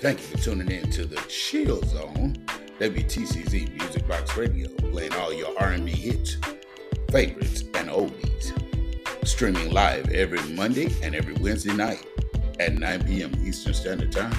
Thank 0.00 0.20
you 0.20 0.26
for 0.28 0.38
tuning 0.38 0.70
in 0.70 0.88
to 0.92 1.04
the 1.06 1.16
Chill 1.26 1.82
Zone, 1.82 2.36
WTCZ 2.78 3.74
Music 3.74 4.06
Box 4.06 4.36
Radio, 4.36 4.68
playing 4.92 5.12
all 5.14 5.32
your 5.32 5.60
R&B 5.60 5.90
hits, 5.90 6.36
favorites, 7.10 7.62
and 7.74 7.88
oldies. 7.88 8.52
Streaming 9.26 9.72
live 9.72 10.08
every 10.10 10.40
Monday 10.54 10.94
and 11.02 11.16
every 11.16 11.34
Wednesday 11.34 11.72
night 11.72 12.06
at 12.60 12.74
9 12.74 13.06
p.m. 13.06 13.32
Eastern 13.44 13.74
Standard 13.74 14.12
Time, 14.12 14.32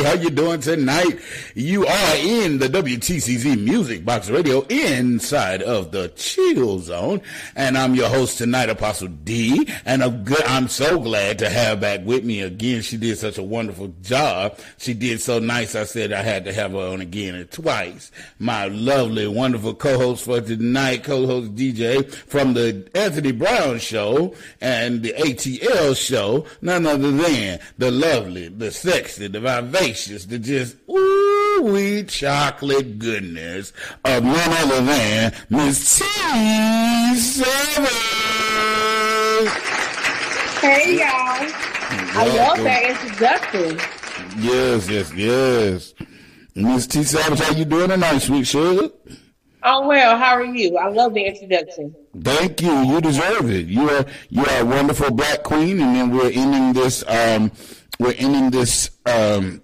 How 0.07 0.15
you 0.15 0.31
doing 0.31 0.61
tonight? 0.61 1.19
You 1.57 1.85
are 1.85 2.17
in 2.19 2.59
the 2.59 2.69
WTCZ 2.69 3.61
Music 3.61 4.05
Box 4.05 4.31
Radio 4.31 4.61
inside 4.69 5.63
of 5.63 5.91
the 5.91 6.11
Chill 6.11 6.79
Zone, 6.79 7.21
and 7.57 7.77
I'm 7.77 7.97
your 7.97 8.09
host 8.09 8.39
tonight, 8.39 8.71
Apostle 8.71 9.09
D. 9.09 9.69
And 9.85 10.05
I'm 10.05 10.23
good. 10.23 10.45
I'm 10.45 10.69
so 10.69 11.01
glad 11.01 11.41
to 11.41 11.51
have 11.51 11.81
back 11.81 12.05
with 12.05 12.25
me 12.25 12.43
again. 12.43 12.83
She 12.83 12.97
did 12.97 13.19
such 13.19 13.37
a 13.37 13.43
wonderful 13.43 13.93
job. 14.03 14.61
She 14.79 14.95
did 14.95 15.21
so 15.21 15.41
nice. 15.41 15.75
I 15.75 15.83
said 15.83 16.13
I 16.13 16.23
had 16.23 16.45
to 16.45 16.53
have 16.53 16.71
her 16.71 16.79
on 16.79 17.01
again 17.01 17.35
and 17.35 17.51
twice. 17.51 18.13
My 18.39 18.67
lovely, 18.67 19.27
wonderful 19.27 19.75
co-host 19.75 20.25
for 20.25 20.41
tonight, 20.41 21.03
co-host 21.03 21.57
DJ 21.57 22.09
from 22.09 22.55
the 22.55 22.89
Anthony 22.95 23.33
Brown 23.33 23.81
Show 23.81 24.37
and 24.61 25.03
the 25.03 25.15
ATL 25.15 25.97
Show. 25.97 26.47
None 26.63 26.87
other 26.87 27.11
than 27.11 27.59
the 27.77 27.91
lovely, 27.91 28.47
the 28.47 28.71
sexy, 28.71 29.27
the 29.27 29.41
vivacious, 29.41 29.96
the 30.05 30.39
just 30.39 30.77
ooh 30.91 31.63
wee 31.63 32.05
chocolate 32.05 32.99
goodness 32.99 33.73
of 34.05 34.23
none 34.23 34.37
other 34.37 34.83
than 34.85 35.33
Miss 35.49 35.99
T 35.99 36.05
Seven. 37.17 37.87
Hey 40.61 40.99
y'all. 40.99 41.51
I 42.19 42.27
love 42.37 42.59
that 42.63 42.83
introduction. 42.91 43.79
Yes, 44.39 44.89
yes, 44.91 45.15
yes. 45.15 45.95
Miss 46.55 46.87
T 46.87 47.03
Savage, 47.03 47.39
how 47.41 47.53
you 47.55 47.65
doing 47.65 47.89
tonight, 47.89 48.19
sweet 48.19 48.47
sugar? 48.47 48.91
Oh 49.63 49.89
well, 49.89 50.19
how 50.19 50.35
are 50.35 50.45
you? 50.45 50.77
I 50.77 50.89
love 50.89 51.15
the 51.15 51.25
introduction. 51.25 51.95
Thank 52.21 52.61
you. 52.61 52.85
You 52.85 53.01
deserve 53.01 53.51
it. 53.51 53.67
You 53.67 53.89
are 53.89 54.05
you 54.29 54.45
are 54.45 54.61
a 54.61 54.65
wonderful 54.65 55.11
black 55.11 55.43
queen, 55.43 55.81
and 55.81 55.97
then 55.97 56.11
we're 56.11 56.31
ending 56.31 56.75
this. 56.75 57.03
Um, 57.09 57.51
we're 57.99 58.15
ending 58.19 58.51
this. 58.51 58.91
Um, 59.07 59.63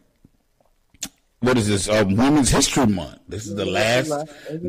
what 1.43 1.59
is 1.59 1.67
this? 1.67 1.89
Um, 1.89 2.17
Women's 2.17 2.51
History 2.51 2.87
Month. 2.87 3.19
This 3.29 3.47
is 3.47 3.57
the 3.57 3.65
last 3.65 4.13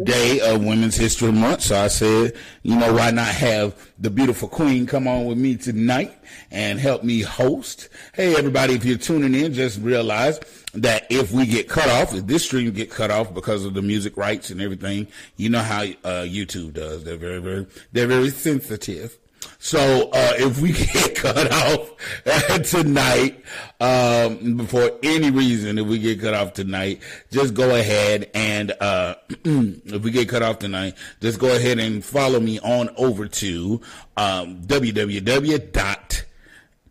day 0.05 0.39
of 0.39 0.65
Women's 0.65 0.95
History 0.95 1.31
Month. 1.31 1.61
So 1.61 1.79
I 1.79 1.87
said, 1.87 2.33
you 2.63 2.75
know, 2.75 2.93
why 2.93 3.11
not 3.11 3.27
have 3.27 3.75
the 3.99 4.09
beautiful 4.09 4.47
queen 4.47 4.87
come 4.87 5.07
on 5.07 5.25
with 5.25 5.37
me 5.37 5.55
tonight 5.55 6.11
and 6.49 6.79
help 6.79 7.03
me 7.03 7.21
host? 7.21 7.89
Hey, 8.15 8.35
everybody, 8.35 8.73
if 8.73 8.83
you're 8.83 8.97
tuning 8.97 9.35
in, 9.35 9.53
just 9.53 9.79
realize 9.81 10.39
that 10.73 11.05
if 11.11 11.31
we 11.31 11.45
get 11.45 11.69
cut 11.69 11.87
off, 11.89 12.15
if 12.15 12.25
this 12.25 12.43
stream 12.43 12.71
get 12.71 12.89
cut 12.89 13.11
off 13.11 13.35
because 13.35 13.65
of 13.65 13.75
the 13.75 13.83
music 13.83 14.17
rights 14.17 14.49
and 14.49 14.59
everything, 14.59 15.07
you 15.37 15.49
know 15.49 15.59
how 15.59 15.83
uh, 15.83 16.23
YouTube 16.25 16.73
does. 16.73 17.03
They're 17.03 17.17
very, 17.17 17.39
very, 17.39 17.67
they're 17.91 18.07
very 18.07 18.31
sensitive. 18.31 19.19
So 19.63 20.09
uh, 20.11 20.33
if 20.39 20.59
we 20.59 20.73
get 20.93 21.15
cut 21.15 21.49
off 21.53 21.93
tonight, 22.69 23.45
um, 23.79 24.67
for 24.67 24.91
any 25.01 25.31
reason, 25.31 25.77
if 25.77 25.87
we 25.87 25.99
get 25.99 26.19
cut 26.19 26.33
off 26.33 26.51
tonight, 26.51 27.01
just 27.31 27.53
go 27.53 27.73
ahead 27.73 28.29
and 28.33 28.73
uh, 28.81 29.15
if 29.29 30.03
we 30.03 30.11
get 30.11 30.27
cut 30.27 30.43
off 30.43 30.59
tonight, 30.59 30.95
just 31.21 31.39
go 31.39 31.55
ahead 31.55 31.79
and 31.79 32.03
follow 32.03 32.41
me 32.41 32.59
on 32.59 32.89
over 32.97 33.25
to 33.25 33.79
um, 34.17 34.57
www 34.63 36.23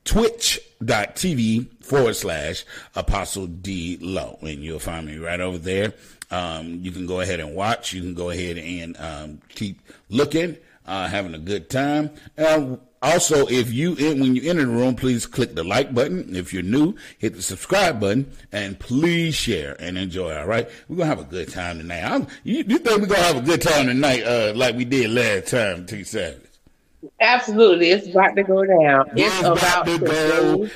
twitch.tv 0.04 1.84
forward 1.84 2.16
slash 2.16 2.64
apostle 2.96 3.46
d 3.46 3.96
low 4.00 4.36
and 4.42 4.64
you'll 4.64 4.80
find 4.80 5.06
me 5.06 5.16
right 5.16 5.40
over 5.40 5.58
there. 5.58 5.92
Um, 6.32 6.80
you 6.82 6.90
can 6.90 7.06
go 7.06 7.20
ahead 7.20 7.38
and 7.38 7.54
watch. 7.54 7.92
You 7.92 8.00
can 8.00 8.14
go 8.14 8.30
ahead 8.30 8.58
and 8.58 8.96
um, 8.98 9.40
keep 9.50 9.80
looking 10.08 10.56
uh, 10.86 11.08
having 11.08 11.34
a 11.34 11.38
good 11.38 11.68
time 11.70 12.10
uh, 12.38 12.76
also 13.02 13.46
if 13.48 13.72
you 13.72 13.94
in, 13.96 14.20
when 14.20 14.34
you 14.36 14.48
enter 14.48 14.64
the 14.64 14.70
room 14.70 14.94
please 14.94 15.26
click 15.26 15.54
the 15.54 15.64
like 15.64 15.92
button 15.94 16.34
if 16.36 16.52
you're 16.52 16.62
new 16.62 16.94
hit 17.18 17.34
the 17.34 17.42
subscribe 17.42 18.00
button 18.00 18.30
and 18.52 18.78
please 18.78 19.34
share 19.34 19.76
and 19.80 19.96
enjoy 19.98 20.34
all 20.36 20.46
right 20.46 20.68
we're 20.88 20.96
gonna 20.96 21.08
have 21.08 21.20
a 21.20 21.24
good 21.24 21.48
time 21.50 21.78
tonight 21.78 22.02
I'm, 22.04 22.26
you, 22.44 22.64
you 22.66 22.78
think 22.78 23.00
we're 23.00 23.06
gonna 23.06 23.22
have 23.22 23.36
a 23.36 23.42
good 23.42 23.62
time 23.62 23.86
tonight 23.86 24.22
uh, 24.24 24.52
like 24.54 24.76
we 24.76 24.84
did 24.84 25.10
last 25.10 25.48
time 25.50 25.86
t 25.86 26.04
savage 26.04 26.40
Absolutely, 27.20 27.90
it's 27.90 28.06
about 28.06 28.36
to 28.36 28.44
go 28.44 28.64
down. 28.64 29.10
It's, 29.16 29.36
It's 29.40 29.44
about, 29.48 29.86
to 29.86 29.98
go 29.98 30.68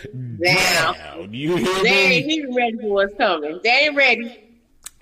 down. 0.42 0.94
down. 0.94 1.32
You 1.32 1.54
hear 1.54 1.74
They 1.84 1.90
me? 2.08 2.16
ain't 2.16 2.32
even 2.32 2.52
ready 2.52 2.76
for 2.78 2.88
what's 2.94 3.14
coming. 3.14 3.60
They 3.62 3.70
ain't 3.70 3.94
ready. 3.96 4.36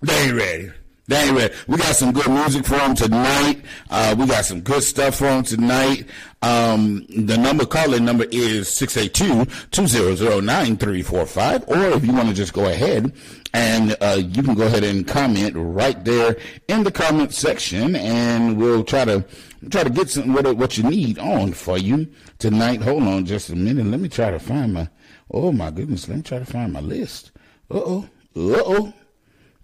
They 0.02 0.14
ain't 0.14 0.34
ready. 0.34 0.70
Ready. 1.06 1.52
We 1.68 1.76
got 1.76 1.96
some 1.96 2.12
good 2.12 2.30
music 2.30 2.64
for 2.64 2.76
them 2.76 2.94
tonight. 2.94 3.60
Uh, 3.90 4.16
we 4.18 4.24
got 4.26 4.46
some 4.46 4.62
good 4.62 4.82
stuff 4.82 5.16
for 5.16 5.24
them 5.24 5.42
tonight. 5.42 6.06
Um, 6.40 7.04
the 7.08 7.36
number, 7.36 7.66
calling 7.66 8.06
number 8.06 8.24
is 8.30 8.70
682-200-9345. 8.70 11.68
Or 11.68 11.76
if 11.94 12.06
you 12.06 12.12
want 12.14 12.28
to 12.28 12.34
just 12.34 12.54
go 12.54 12.64
ahead 12.64 13.12
and, 13.52 13.94
uh, 14.00 14.18
you 14.18 14.42
can 14.42 14.54
go 14.54 14.64
ahead 14.64 14.82
and 14.82 15.06
comment 15.06 15.52
right 15.54 16.02
there 16.06 16.38
in 16.68 16.84
the 16.84 16.90
comment 16.90 17.34
section 17.34 17.96
and 17.96 18.56
we'll 18.56 18.82
try 18.82 19.04
to, 19.04 19.26
try 19.68 19.84
to 19.84 19.90
get 19.90 20.08
some, 20.08 20.32
what, 20.32 20.56
what 20.56 20.78
you 20.78 20.84
need 20.84 21.18
on 21.18 21.52
for 21.52 21.76
you 21.76 22.10
tonight. 22.38 22.80
Hold 22.80 23.02
on 23.02 23.26
just 23.26 23.50
a 23.50 23.56
minute. 23.56 23.84
Let 23.84 24.00
me 24.00 24.08
try 24.08 24.30
to 24.30 24.38
find 24.38 24.72
my, 24.72 24.88
oh 25.30 25.52
my 25.52 25.70
goodness. 25.70 26.08
Let 26.08 26.16
me 26.16 26.22
try 26.22 26.38
to 26.38 26.46
find 26.46 26.72
my 26.72 26.80
list. 26.80 27.30
Uh-oh. 27.70 28.08
Uh-oh. 28.34 28.94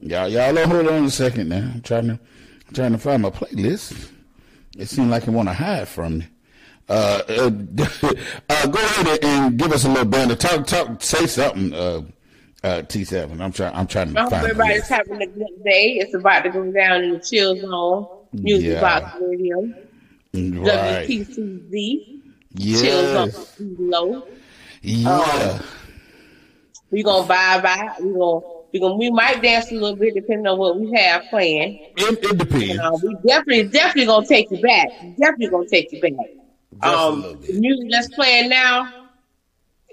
Y'all, 0.01 0.29
y'all 0.29 0.57
hold 0.67 0.89
on 0.89 1.05
a 1.05 1.11
second 1.11 1.49
now. 1.49 1.71
I'm 1.75 1.83
trying 1.83 2.07
to, 2.07 2.13
I'm 2.69 2.75
trying 2.75 2.93
to 2.93 2.99
find 2.99 3.23
my 3.23 3.31
playlist. 3.31 4.11
It 4.79 4.89
seemed 4.89 5.11
like 5.11 5.27
it 5.27 5.31
want 5.31 5.49
to 5.49 5.53
hide 5.55 5.89
from 5.89 6.19
me. 6.19 6.29
Uh, 6.89 7.23
uh, 7.29 7.51
uh, 8.49 8.67
go 8.67 8.79
ahead 8.79 9.19
and 9.23 9.59
give 9.59 9.73
us 9.73 9.85
a 9.85 9.89
little 9.89 10.05
band. 10.05 10.39
Talk, 10.41 10.67
talk, 10.67 11.03
say 11.03 11.27
something. 11.27 11.73
Uh, 11.75 12.03
uh, 12.63 12.83
T7. 12.83 13.41
I'm 13.41 13.53
trying. 13.53 13.75
I'm 13.75 13.87
trying 13.87 14.13
to 14.13 14.21
I 14.21 14.23
hope 14.25 14.33
everybody's 14.33 14.89
having 14.89 15.23
a 15.23 15.27
good 15.27 15.65
day. 15.65 15.99
It's 16.01 16.15
about 16.15 16.43
to 16.43 16.51
go 16.51 16.71
down 16.73 17.05
in 17.05 17.13
the 17.13 17.21
chill 17.21 17.59
zone. 17.61 18.07
Music 18.33 18.73
Yeah. 18.73 18.81
Box 18.81 19.17
Radio. 19.21 19.61
Right. 20.33 21.09
WTCZ. 21.09 22.21
Chill 22.59 23.29
zone 23.29 23.77
below. 23.77 24.29
Yeah. 24.83 25.63
We 26.91 27.03
gonna 27.03 27.27
vibe 27.27 27.65
out. 27.65 28.03
We 28.03 28.13
gonna 28.13 28.41
we 28.73 28.81
we 28.99 29.11
might 29.11 29.43
dance 29.43 29.71
a 29.71 29.75
little 29.75 29.97
bit 29.97 30.15
depending 30.15 30.47
on 30.47 30.59
what 30.59 30.79
we 30.79 30.91
have 30.99 31.29
playing. 31.31 31.79
It, 31.97 32.19
it 32.23 32.39
depends. 32.39 32.79
Uh, 32.79 32.97
we 33.03 33.15
definitely 33.27 33.69
definitely 33.69 34.07
gonna 34.07 34.27
take 34.27 34.51
you 34.51 34.59
back. 34.59 34.89
Definitely 35.19 35.49
gonna 35.49 35.67
take 35.67 35.93
you 35.93 35.99
back. 35.99 36.13
a 36.83 36.89
Um, 36.89 37.23
the 37.47 37.55
music 37.55 37.89
that's 37.91 38.09
playing 38.09 38.49
now 38.51 38.93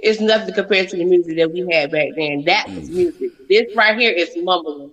is 0.01 0.21
nothing 0.21 0.53
compared 0.53 0.89
to 0.89 0.97
the 0.97 1.05
music 1.05 1.37
that 1.37 1.51
we 1.51 1.67
had 1.71 1.91
back 1.91 2.09
then. 2.15 2.43
That 2.45 2.67
was 2.75 2.89
music. 2.89 3.31
This 3.49 3.65
right 3.75 3.97
here 3.97 4.11
is 4.11 4.35
mumbling. 4.37 4.91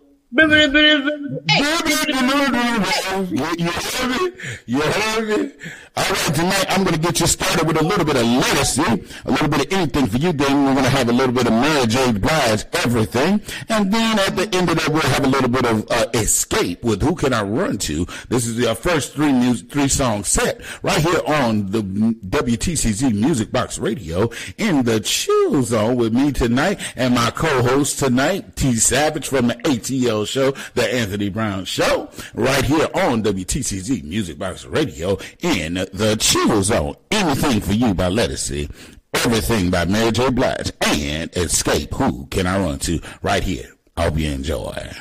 You, 4.66 4.82
you? 4.82 5.52
All 5.96 6.02
right, 6.02 6.34
tonight 6.34 6.66
I'm 6.70 6.82
going 6.82 6.96
to 6.96 7.00
get 7.00 7.20
you 7.20 7.28
started 7.28 7.68
with 7.68 7.80
a 7.80 7.84
little 7.84 8.04
bit 8.04 8.16
of 8.16 8.22
Ledisi, 8.22 9.08
a 9.26 9.30
little 9.30 9.46
bit 9.46 9.66
of 9.66 9.72
anything 9.72 10.06
for 10.06 10.16
you. 10.16 10.32
Then 10.32 10.64
we're 10.64 10.72
going 10.72 10.84
to 10.84 10.90
have 10.90 11.08
a 11.08 11.12
little 11.12 11.32
bit 11.32 11.46
of 11.46 11.52
Mary 11.52 11.86
J. 11.86 12.10
Blige, 12.10 12.64
everything. 12.72 13.40
And 13.68 13.92
then 13.92 14.18
at 14.18 14.34
the 14.34 14.48
end 14.56 14.70
of 14.70 14.76
that, 14.76 14.88
we'll 14.88 15.02
have 15.02 15.24
a 15.24 15.28
little 15.28 15.48
bit 15.48 15.66
of 15.66 15.82
uh, 15.88 16.06
Xscape 16.10 16.82
with 16.82 17.00
Who 17.00 17.14
Can 17.14 17.32
I 17.32 17.42
Run 17.42 17.78
To? 17.78 18.04
This 18.28 18.48
is 18.48 18.66
our 18.66 18.74
first 18.74 19.12
three 19.12 19.32
music, 19.32 19.70
three 19.70 19.86
song 19.86 20.24
set 20.24 20.60
right 20.82 21.00
here 21.00 21.20
on 21.28 21.70
the 21.70 21.82
WTCZ 21.82 23.14
Music 23.14 23.52
Box 23.52 23.78
Radio 23.78 24.30
in 24.58 24.82
the 24.82 24.98
chill 24.98 25.62
zone 25.62 25.94
with 25.94 26.12
me 26.12 26.32
tonight 26.32 26.80
and 26.96 27.14
my 27.14 27.30
co-host 27.30 28.00
tonight, 28.00 28.56
T 28.56 28.74
Savage 28.74 29.28
from 29.28 29.46
the 29.46 29.54
ATL 29.54 30.23
show, 30.26 30.52
the 30.74 30.92
Anthony 30.92 31.28
Brown 31.28 31.64
show, 31.64 32.10
right 32.34 32.64
here 32.64 32.88
on 32.94 33.22
WTCZ 33.22 34.04
Music 34.04 34.38
Box 34.38 34.64
Radio 34.64 35.18
in 35.40 35.74
the 35.74 36.16
chill 36.20 36.62
zone. 36.62 36.94
Anything 37.10 37.60
for 37.60 37.72
you 37.72 37.94
by 37.94 38.08
Ledisi. 38.08 38.70
Everything 39.14 39.70
by 39.70 39.84
Mary 39.84 40.10
J. 40.10 40.30
Blige 40.30 40.72
and 40.80 41.30
Xscape. 41.32 41.92
Who 41.94 42.26
can 42.26 42.46
I 42.46 42.58
run 42.58 42.78
to? 42.80 43.00
Right 43.22 43.42
here. 43.42 43.74
I 43.96 44.04
hope 44.04 44.18
you 44.18 44.30
enjoy. 44.30 44.92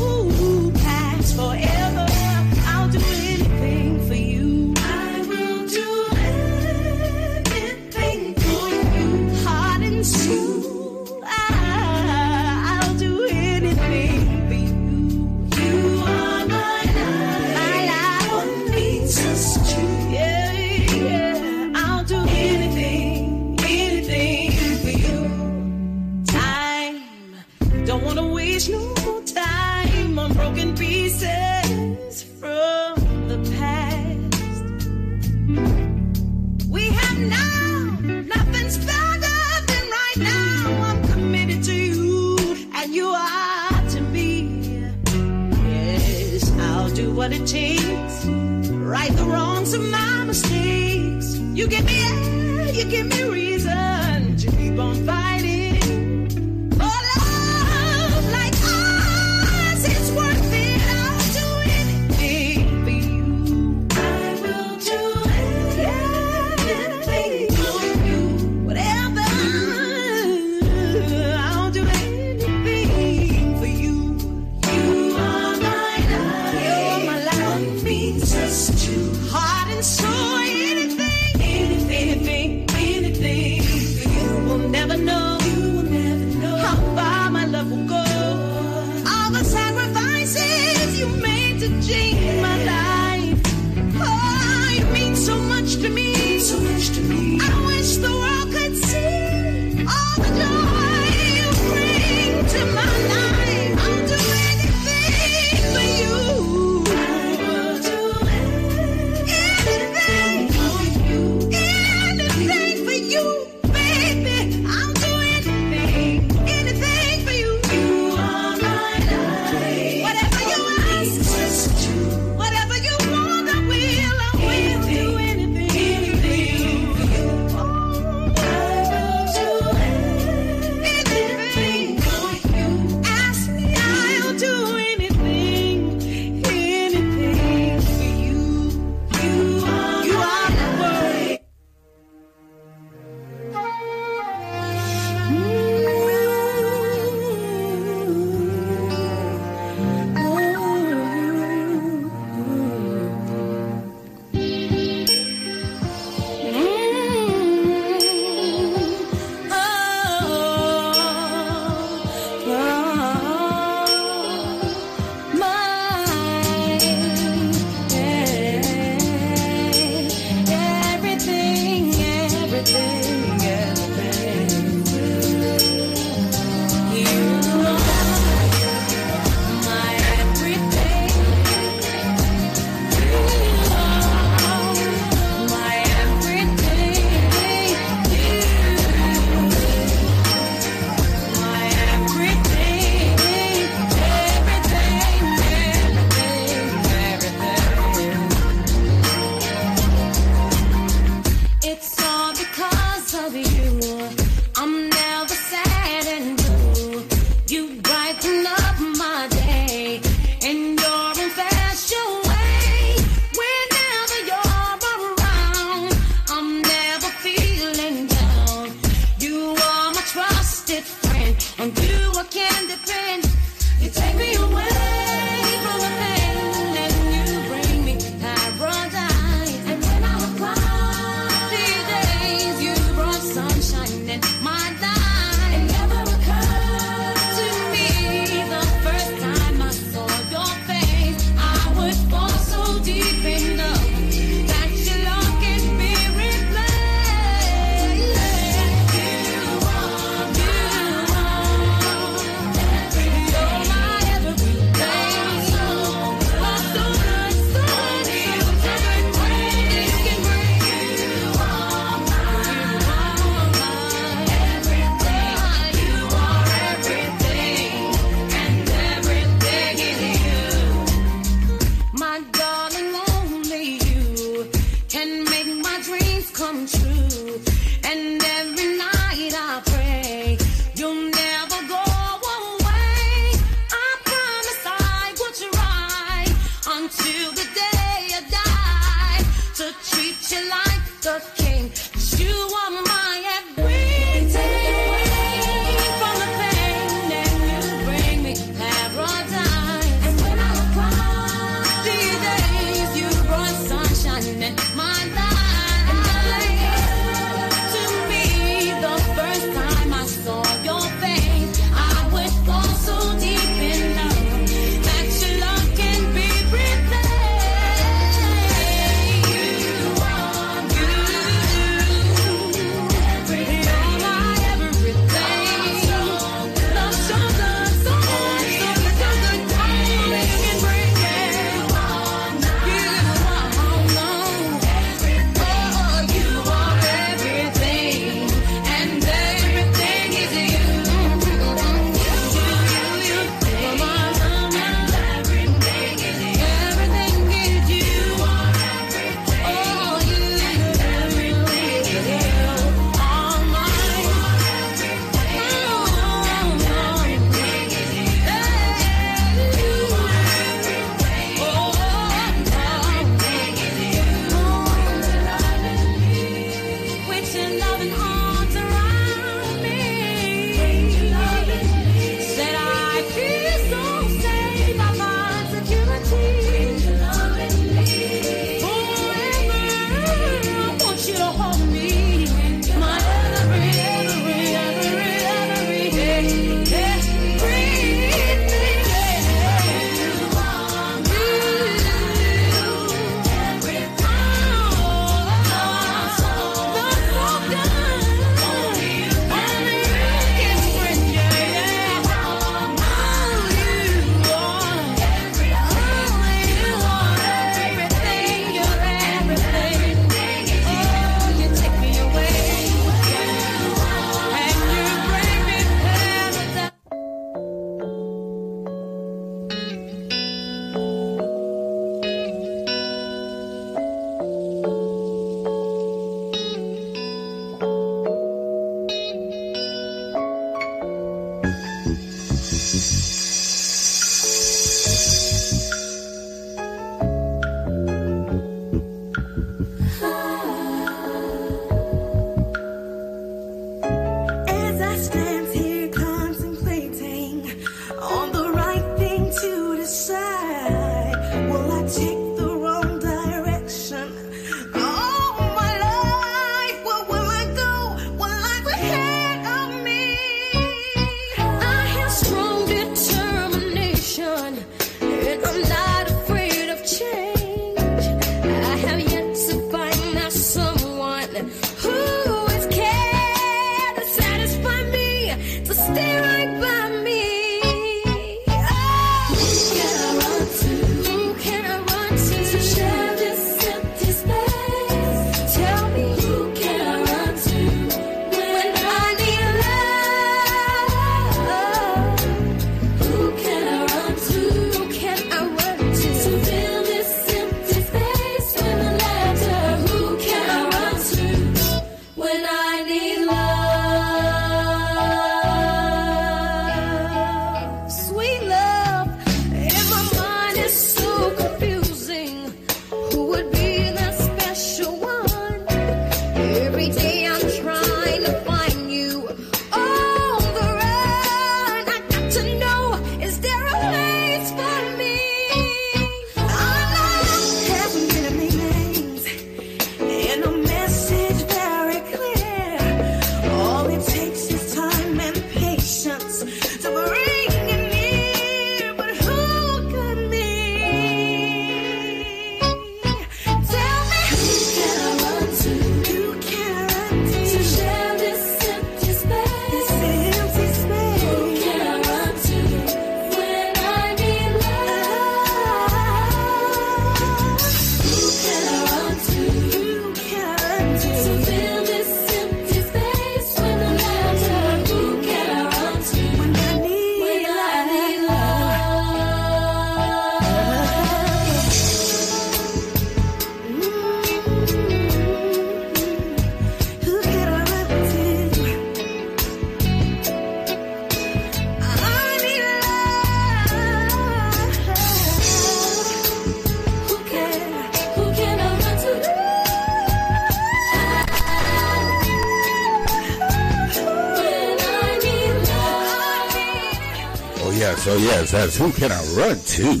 That's 598.52 598.76
Who 598.76 598.92
Can 598.92 599.10
I 599.10 599.22
Run 599.34 599.56
To? 599.58 600.00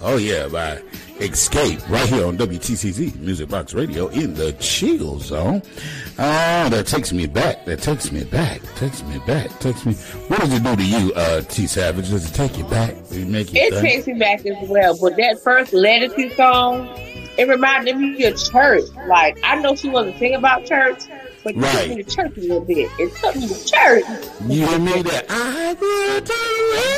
Oh 0.00 0.16
yeah, 0.16 0.48
by 0.48 0.76
Xscape, 1.18 1.86
right 1.88 2.08
here 2.08 2.26
on 2.26 2.36
WTCZ 2.36 3.16
Music 3.20 3.48
Box 3.48 3.72
Radio 3.74 4.08
in 4.08 4.34
the 4.34 4.52
chill 4.54 5.18
zone. 5.20 5.62
Oh, 6.18 6.68
that 6.70 6.86
takes 6.86 7.12
me 7.12 7.26
back. 7.26 7.64
That 7.66 7.80
takes 7.82 8.10
me 8.10 8.24
back. 8.24 8.60
Takes 8.76 9.02
me 9.04 9.18
back. 9.26 9.48
Takes 9.60 9.84
me. 9.86 9.94
What 10.28 10.40
does 10.40 10.52
it 10.54 10.62
do 10.62 10.74
to 10.76 10.82
you, 10.84 11.12
uh, 11.14 11.42
T 11.42 11.66
Savage? 11.66 12.08
Does 12.10 12.28
it 12.30 12.34
take 12.34 12.56
you 12.58 12.64
back? 12.64 12.94
Make 13.12 13.52
you 13.52 13.60
It 13.62 13.74
think? 13.74 13.82
takes 13.86 14.06
me 14.06 14.14
back 14.14 14.44
as 14.46 14.68
well. 14.68 14.98
But 15.00 15.16
that 15.16 15.40
first 15.42 15.72
Legacy 15.72 16.30
song, 16.34 16.88
it 17.38 17.48
reminded 17.48 17.96
me 17.98 18.24
of 18.24 18.42
church. 18.42 18.84
Like 19.06 19.38
I 19.44 19.56
know 19.60 19.74
she 19.76 19.88
wasn't 19.90 20.18
singing 20.18 20.36
about 20.36 20.66
church, 20.66 21.02
but 21.44 21.54
it 21.54 21.58
Right. 21.60 21.88
took 21.88 21.96
me 21.96 22.02
to 22.02 22.10
church 22.16 22.36
a 22.36 22.40
little 22.40 22.60
bit. 22.60 22.90
It 22.98 23.14
took 23.16 23.36
me 23.36 23.46
to 23.48 23.64
church. 23.66 24.04
You 24.48 24.66
hear 24.66 24.78
me? 24.78 25.02
That 25.02 25.26
I 25.28 25.74
will 25.74 26.20
do 26.20 26.32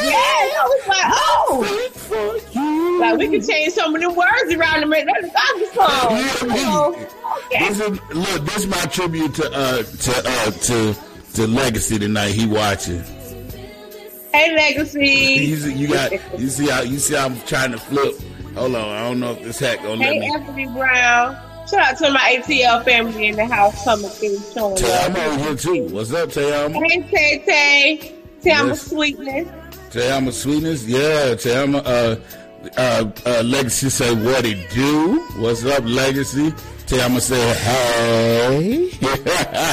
Yeah, 0.06 0.12
I 0.14 0.64
was 0.64 0.88
like, 0.88 1.12
oh, 1.12 1.90
for 1.90 2.58
you. 2.58 3.00
like 3.00 3.18
we 3.18 3.28
can 3.28 3.46
change 3.46 3.72
some 3.74 3.94
of 3.94 4.00
the 4.00 4.08
words 4.10 4.54
around 4.54 4.80
to 4.80 4.86
make 4.86 5.04
that 5.06 5.24
a 5.24 5.28
gospel 5.28 5.88
song. 5.88 6.10
Yeah, 6.12 6.54
me. 6.54 6.58
So, 6.60 7.08
okay. 7.46 7.68
This 7.68 7.80
is 7.80 8.00
look. 8.14 8.44
This 8.46 8.56
is 8.58 8.66
my 8.68 8.82
tribute 8.86 9.34
to 9.34 9.46
uh 9.52 9.82
to 9.82 10.22
uh 10.24 10.50
to 10.50 10.96
to 11.34 11.46
Legacy 11.46 11.98
tonight. 11.98 12.30
He 12.32 12.46
watching. 12.46 13.02
Hey, 14.32 14.54
Legacy. 14.54 15.00
You 15.08 15.56
see, 15.56 15.72
you 15.74 15.88
got 15.88 16.12
you 16.38 16.48
see 16.48 16.68
how 16.68 16.82
you 16.82 16.98
see 16.98 17.14
how 17.14 17.26
I'm 17.26 17.40
trying 17.42 17.72
to 17.72 17.78
flip. 17.78 18.14
Hold 18.54 18.74
on, 18.74 18.88
I 18.88 19.00
don't 19.08 19.20
know 19.20 19.32
if 19.32 19.42
this 19.42 19.58
hack 19.58 19.78
gonna 19.78 19.96
let 19.96 20.12
Hey, 20.12 20.20
me. 20.20 20.32
Anthony 20.34 20.66
Brown. 20.66 21.36
Shout 21.70 21.80
out 21.80 21.98
to 21.98 22.10
my 22.12 22.40
ATL 22.42 22.84
family 22.84 23.26
in 23.26 23.36
the 23.36 23.46
house 23.46 23.82
coming 23.84 24.08
through 24.10 24.38
showing 24.54 24.76
Tay, 24.76 24.98
I'm 25.04 25.16
over 25.16 25.38
here 25.42 25.56
too. 25.56 25.82
What's 25.94 26.12
up, 26.12 26.30
Tay? 26.30 26.50
Hey, 26.72 27.02
Tay 27.10 27.38
Tay. 27.44 28.12
Tell 28.42 28.68
Yes. 28.68 28.82
sweetness. 28.88 29.48
Tay, 29.90 30.12
I'm 30.12 30.28
a 30.28 30.32
sweetness. 30.32 30.84
Yeah, 30.86 31.34
Tay, 31.34 31.60
I'm 31.60 31.74
a 31.74 31.78
uh, 31.78 32.16
uh, 32.76 33.10
uh, 33.26 33.42
Legacy 33.44 33.88
say 33.90 34.14
what 34.14 34.44
it 34.44 34.70
do. 34.70 35.20
What's 35.38 35.64
up, 35.64 35.82
Legacy? 35.84 36.52
Tay, 36.86 37.00
I'm 37.02 37.08
gonna 37.10 37.20
say 37.20 37.54
hey. 37.54 38.88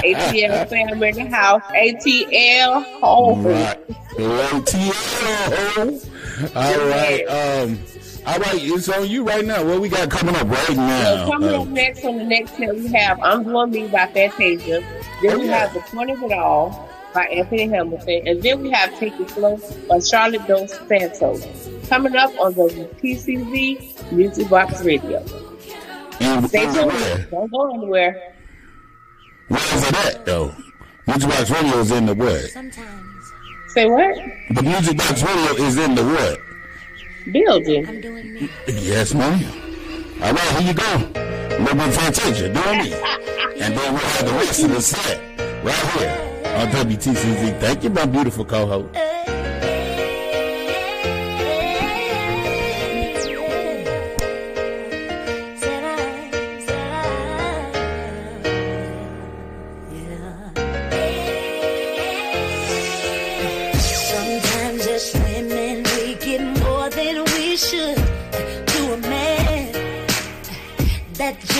ATL 0.03 0.67
family 0.69 1.10
in 1.10 1.15
the 1.15 1.29
house. 1.36 1.62
ATL 1.75 2.84
home. 2.99 3.43
Right. 3.45 3.77
ATL. 4.17 6.10
All 6.56 6.88
right. 6.89 7.27
Um. 7.27 7.77
All 8.25 8.39
right. 8.39 8.55
It's 8.62 8.88
on 8.89 9.07
you 9.09 9.23
right 9.25 9.45
now. 9.45 9.63
What 9.65 9.81
we 9.81 9.89
got 9.89 10.09
coming 10.09 10.36
up 10.36 10.47
right 10.47 10.75
now? 10.77 11.25
So 11.25 11.31
coming 11.31 11.49
Uh, 11.49 11.62
up 11.62 11.67
next 11.67 12.05
on 12.05 12.17
the 12.17 12.23
next 12.23 12.55
set, 12.57 12.73
we 12.73 12.88
have 12.93 13.19
I'm 13.21 13.43
Doing 13.43 13.71
Me 13.71 13.88
by 13.88 14.07
Fantasia. 14.07 14.81
Then 15.21 15.39
we 15.39 15.45
yeah. 15.47 15.59
have 15.67 15.73
The 15.73 15.81
Point 15.81 16.12
of 16.12 16.23
It 16.23 16.31
All 16.31 16.89
by 17.13 17.25
Anthony 17.25 17.67
Hamilton. 17.67 18.27
And 18.27 18.41
then 18.41 18.62
we 18.62 18.71
have 18.71 18.97
Take 18.97 19.19
It 19.19 19.29
Slow 19.29 19.59
by 19.89 19.99
Charlotte 19.99 20.47
Dos 20.47 20.71
Santos. 20.88 21.69
Coming 21.89 22.15
up 22.15 22.31
on 22.39 22.53
the 22.53 22.89
PCZ 23.01 24.12
Music 24.13 24.49
Box 24.49 24.81
Radio. 24.83 25.23
and 26.21 26.47
Stay 26.47 26.63
tuned. 26.65 27.27
Don't 27.29 27.51
go 27.51 27.73
anywhere. 27.75 28.33
Where 29.49 29.59
is 29.75 29.88
it 29.89 29.95
at 30.05 30.25
though? 30.25 30.55
Music 31.07 31.29
Box 31.29 31.49
Radio 31.51 31.77
is 31.79 31.91
in 31.91 32.05
the 32.05 32.15
what? 32.15 32.39
Sometimes 32.51 33.03
Say 33.73 33.86
what? 33.89 34.15
The 34.55 34.63
Music 34.63 34.97
Box 34.97 35.21
Radio 35.23 35.65
is 35.65 35.77
in 35.77 35.95
the 35.95 36.03
what? 36.05 36.39
Building. 37.31 37.88
I'm 37.88 38.01
doing 38.01 38.33
me. 38.33 38.49
Yes, 38.67 39.13
ma'am. 39.13 39.43
All 40.21 40.33
right, 40.33 40.62
here 40.62 40.67
you 40.67 40.73
go. 40.73 40.83
A 41.15 41.59
little 41.59 41.75
bit 41.75 41.88
of 41.88 41.95
Fantasia, 41.95 42.53
doing 42.53 42.79
me. 42.79 42.93
And 43.62 43.77
then 43.77 43.93
we'll 43.93 44.03
have 44.03 44.25
the 44.25 44.31
rest 44.33 44.63
of 44.63 44.69
the 44.71 44.81
set 44.81 45.19
right 45.63 45.75
here 45.97 46.12
on 46.57 46.67
WTCZ. 46.69 47.59
Thank 47.59 47.83
you, 47.83 47.89
my 47.91 48.05
beautiful 48.05 48.45
co-host. 48.45 48.93
Sometimes 48.95 49.33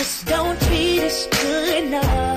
just 0.04 0.26
don't 0.26 0.60
treat 0.60 1.00
us 1.00 1.26
good 1.28 1.84
enough. 1.84 2.33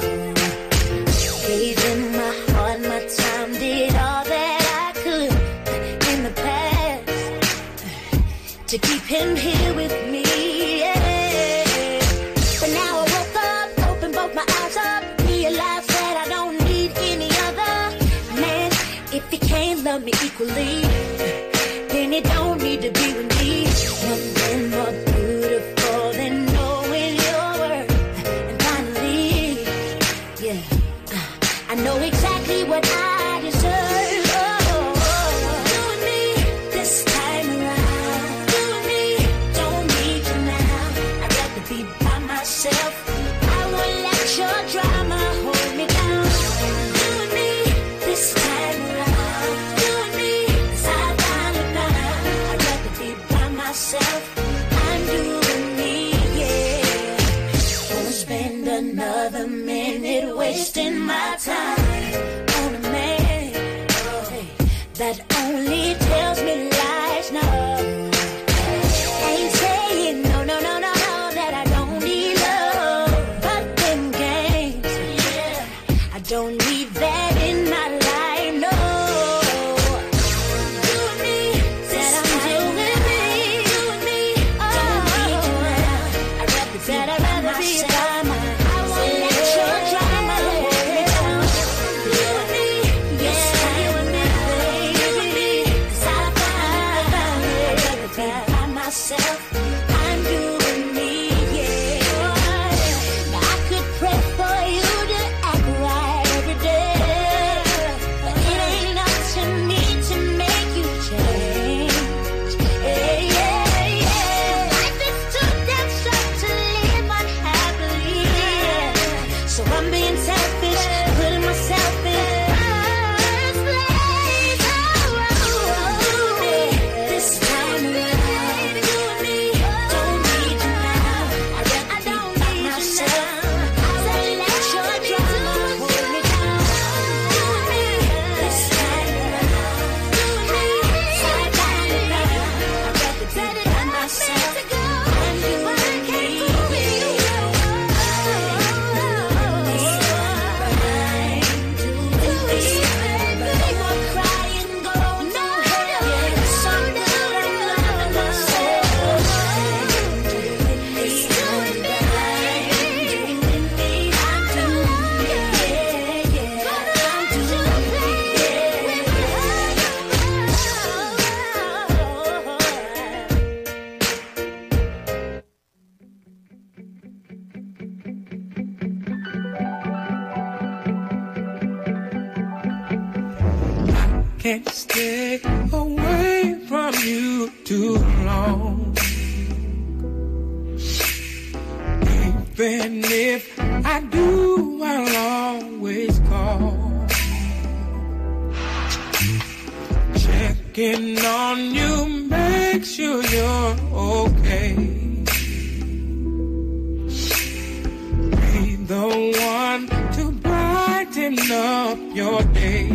brighten 211.37 211.51
up 211.51 212.15
your 212.15 212.41
day. 212.53 212.87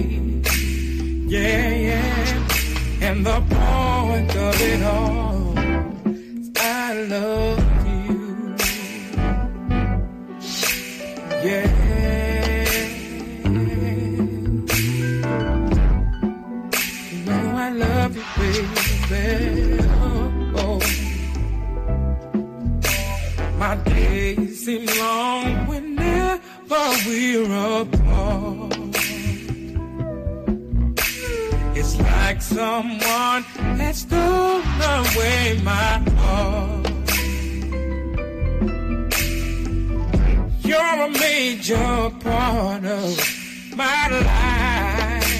Yeah, 1.26 1.68
yeah. 1.68 2.48
And 3.00 3.26
the 3.26 3.40
point 3.40 4.36
of 4.36 4.60
it 4.60 4.82
all 4.82 5.31
someone 32.62 33.44
that 33.76 33.94
stole 33.96 34.62
away 34.98 35.60
my 35.64 35.94
heart. 36.20 36.86
You're 40.68 40.98
a 41.08 41.10
major 41.10 41.94
part 42.26 42.84
of 42.84 43.10
my 43.74 44.02
life. 44.28 45.32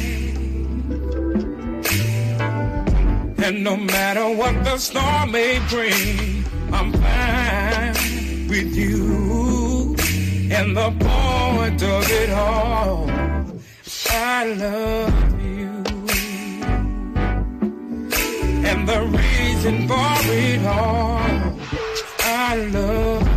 And 3.46 3.56
no 3.68 3.76
matter 3.76 4.26
what 4.40 4.54
the 4.64 4.76
storm 4.78 5.30
may 5.30 5.61
bring, 5.68 6.44
I'm 6.72 6.90
fine 7.04 8.48
with 8.52 8.74
you. 8.74 9.94
And 10.58 10.76
the 10.76 10.90
point 11.06 11.80
of 11.94 12.02
it 12.20 12.30
all, 12.30 13.08
I 14.11 14.44
love. 14.62 15.32
and 18.72 18.88
the 18.88 19.00
reason 19.18 19.87
for 19.87 19.94
it 20.32 20.66
all. 20.66 21.20
I 22.20 22.54
love. 22.72 23.32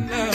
nothing 0.00 0.18
else. 0.20 0.25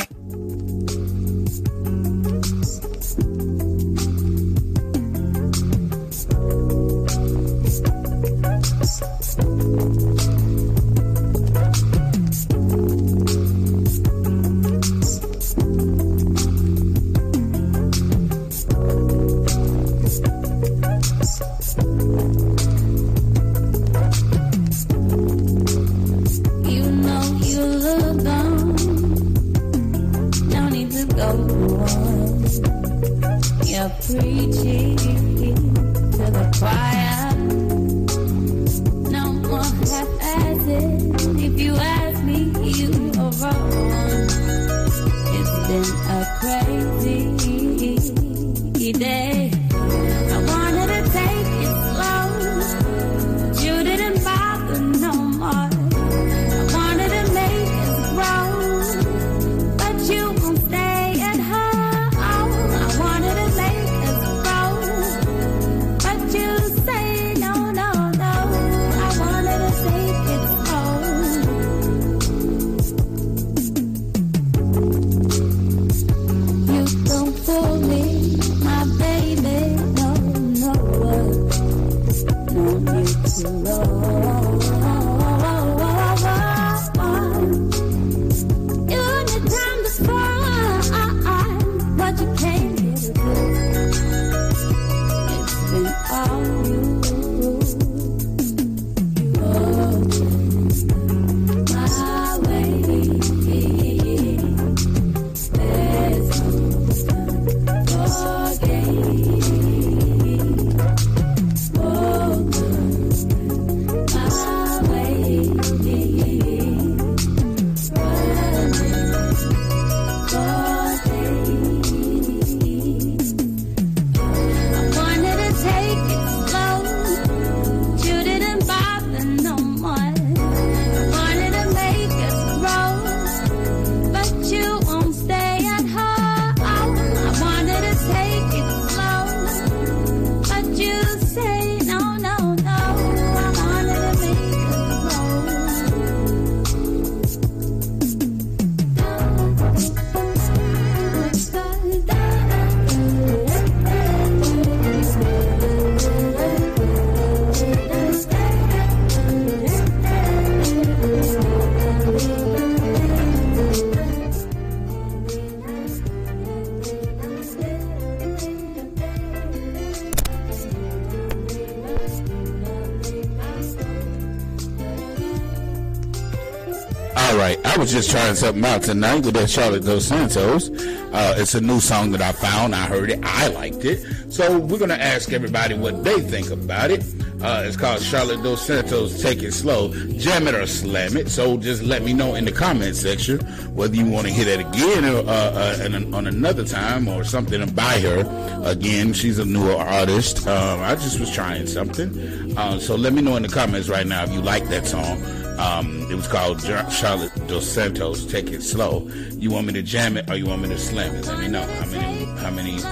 Right. 177.41 177.65
I 177.65 177.77
was 177.77 177.91
just 177.91 178.11
trying 178.11 178.35
something 178.35 178.63
out 178.63 178.83
tonight 178.83 179.25
with 179.25 179.33
that 179.33 179.49
Charlotte 179.49 179.83
Dos 179.83 180.05
Santos. 180.05 180.69
Uh, 180.69 181.35
it's 181.37 181.55
a 181.55 181.61
new 181.61 181.79
song 181.79 182.11
that 182.11 182.21
I 182.21 182.31
found. 182.31 182.75
I 182.75 182.85
heard 182.85 183.09
it. 183.09 183.19
I 183.23 183.47
liked 183.47 183.83
it. 183.83 184.05
So 184.31 184.59
we're 184.59 184.77
going 184.77 184.89
to 184.89 185.01
ask 185.01 185.33
everybody 185.33 185.73
what 185.73 186.03
they 186.03 186.21
think 186.21 186.51
about 186.51 186.91
it. 186.91 187.03
Uh, 187.41 187.63
it's 187.65 187.75
called 187.75 187.99
Charlotte 188.01 188.43
Dos 188.43 188.65
Santos 188.65 189.21
Take 189.21 189.41
It 189.41 189.53
Slow. 189.53 189.91
Jam 190.17 190.47
it 190.47 190.53
or 190.53 190.67
slam 190.67 191.17
it. 191.17 191.29
So 191.29 191.57
just 191.57 191.81
let 191.81 192.03
me 192.03 192.13
know 192.13 192.35
in 192.35 192.45
the 192.45 192.51
comment 192.51 192.95
section 192.95 193.39
whether 193.73 193.95
you 193.95 194.05
want 194.05 194.27
to 194.27 194.33
hear 194.33 194.45
that 194.45 194.59
again 194.59 195.05
or, 195.05 195.27
uh, 195.27 196.13
uh, 196.13 196.15
on 196.15 196.27
another 196.27 196.63
time 196.63 197.07
or 197.07 197.23
something 197.23 197.67
buy 197.71 197.99
her 198.01 198.61
again. 198.63 199.13
She's 199.13 199.39
a 199.39 199.45
newer 199.45 199.75
artist. 199.75 200.45
Um, 200.45 200.79
I 200.81 200.93
just 200.93 201.19
was 201.19 201.33
trying 201.33 201.65
something. 201.65 202.55
Uh, 202.55 202.77
so 202.77 202.95
let 202.95 203.13
me 203.13 203.23
know 203.23 203.35
in 203.35 203.43
the 203.43 203.49
comments 203.49 203.89
right 203.89 204.05
now 204.05 204.23
if 204.23 204.31
you 204.31 204.41
like 204.41 204.67
that 204.69 204.85
song. 204.85 205.40
Um, 205.61 206.09
it 206.09 206.15
was 206.15 206.27
called 206.27 206.59
Charlotte 206.61 207.31
Dos 207.47 207.67
Santos. 207.67 208.25
Take 208.25 208.49
it 208.49 208.63
slow. 208.63 209.07
You 209.33 209.51
want 209.51 209.67
me 209.67 209.73
to 209.73 209.83
jam 209.83 210.17
it 210.17 210.29
or 210.29 210.35
you 210.35 210.47
want 210.47 210.63
me 210.63 210.69
to 210.69 210.77
slam 210.77 211.15
it? 211.15 211.27
Let 211.27 211.39
me 211.39 211.47
know. 211.47 211.61
How 211.61 211.85
many? 211.85 212.25
How 212.41 212.49
many? 212.49 212.83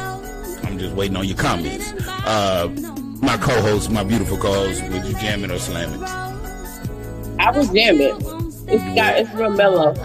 I'm 0.67 0.77
just 0.77 0.93
waiting 0.95 1.17
on 1.17 1.25
your 1.27 1.37
comments. 1.37 1.91
Uh, 2.07 2.69
my 3.21 3.37
co-host, 3.37 3.89
my 3.89 4.03
beautiful 4.03 4.37
co-host, 4.37 4.83
would 4.89 5.03
you 5.05 5.13
jam 5.15 5.43
it 5.43 5.51
or 5.51 5.57
slam 5.57 5.93
it? 5.95 6.03
I 7.39 7.51
would 7.57 7.73
jam 7.73 7.99
it. 8.01 8.13
It's 8.71 8.83
got 8.95 9.17
it's 9.17 9.33
real 9.33 9.49
mellow, 9.49 9.95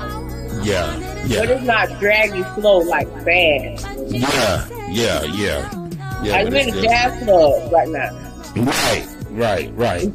Yeah, 0.62 0.96
but 1.28 1.50
it's 1.50 1.64
not 1.66 1.88
draggy 2.00 2.42
slow 2.54 2.78
like 2.78 3.12
bad. 3.26 3.78
yeah, 4.08 4.66
yeah, 4.88 5.22
yeah. 5.24 5.88
Yeah, 6.22 6.36
I'm 6.36 6.46
in 6.54 6.74
a 6.74 6.80
jazz 6.82 7.22
club 7.24 7.70
right 7.70 7.88
now. 7.88 8.32
Right, 8.56 9.06
right, 9.30 9.70
right. 9.76 10.10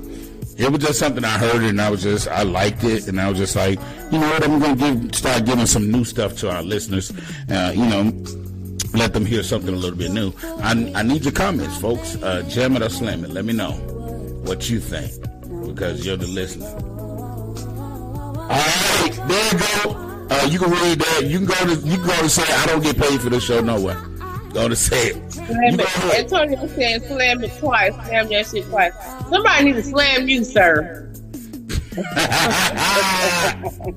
It 0.60 0.69
was 0.69 0.82
just 0.82 1.00
something 1.00 1.24
I 1.24 1.38
heard 1.38 1.63
and 1.63 1.80
I 1.80 1.89
was 1.89 2.04
just 2.04 2.28
I 2.28 2.43
liked 2.43 2.84
it 2.84 3.08
and 3.08 3.19
I 3.19 3.30
was 3.30 3.38
just 3.38 3.56
like, 3.56 3.80
you 4.12 4.19
know 4.19 4.30
what, 4.30 4.43
I'm 4.43 4.60
gonna 4.60 4.76
give 4.76 5.15
start 5.15 5.45
giving 5.45 5.65
some 5.65 5.89
new 5.89 6.04
stuff 6.04 6.36
to 6.39 6.52
our 6.52 6.62
listeners. 6.62 7.13
Uh, 7.50 7.72
you 7.74 7.86
know, 7.86 8.12
let 8.93 9.13
them 9.13 9.26
hear 9.26 9.41
something 9.41 9.74
a 9.74 9.78
little 9.78 9.98
bit 9.98 10.12
new. 10.12 10.34
I, 10.43 10.91
I 10.95 11.04
need 11.04 11.24
your 11.24 11.32
comments, 11.32 11.78
folks. 11.78 12.15
Uh, 12.22 12.41
jam 12.50 12.76
it 12.76 12.82
or 12.82 12.89
slam 12.89 13.24
it. 13.24 13.30
Let 13.30 13.45
me 13.45 13.54
know 13.54 13.72
what 14.43 14.69
you 14.69 14.82
think 14.82 15.12
because 15.65 16.06
you're 16.06 16.17
the 16.17 16.28
listener. 16.28 16.67
All 18.38 18.50
right, 18.50 19.12
there 19.28 19.52
you 19.54 19.60
go. 19.60 20.26
Uh, 20.30 20.45
you 20.50 20.60
can 20.60 20.72
read 20.72 21.00
that. 21.00 21.24
You 21.26 21.38
can 21.38 21.48
go 21.48 21.56
to 21.56 21.88
you 21.88 21.98
can 21.98 22.06
go 22.08 22.22
to 22.22 22.30
say 22.30 22.43
I 22.54 22.65
don't 22.65 22.84
get 22.84 22.98
paid 22.98 23.22
for 23.22 23.30
this 23.30 23.45
show 23.45 23.62
nowhere. 23.62 24.09
Go 24.53 24.67
to 24.67 24.75
say 24.75 25.09
it. 25.09 25.31
Slam 25.33 25.79
it. 25.79 26.19
Antonio 26.19 26.67
said 26.67 27.03
slam 27.05 27.43
it 27.43 27.51
twice. 27.59 27.93
Slam 28.07 28.27
that 28.29 28.47
shit 28.47 28.65
twice. 28.65 28.93
Somebody 29.29 29.63
need 29.65 29.73
to 29.75 29.83
slam 29.83 30.27
you, 30.27 30.43
sir. 30.43 31.05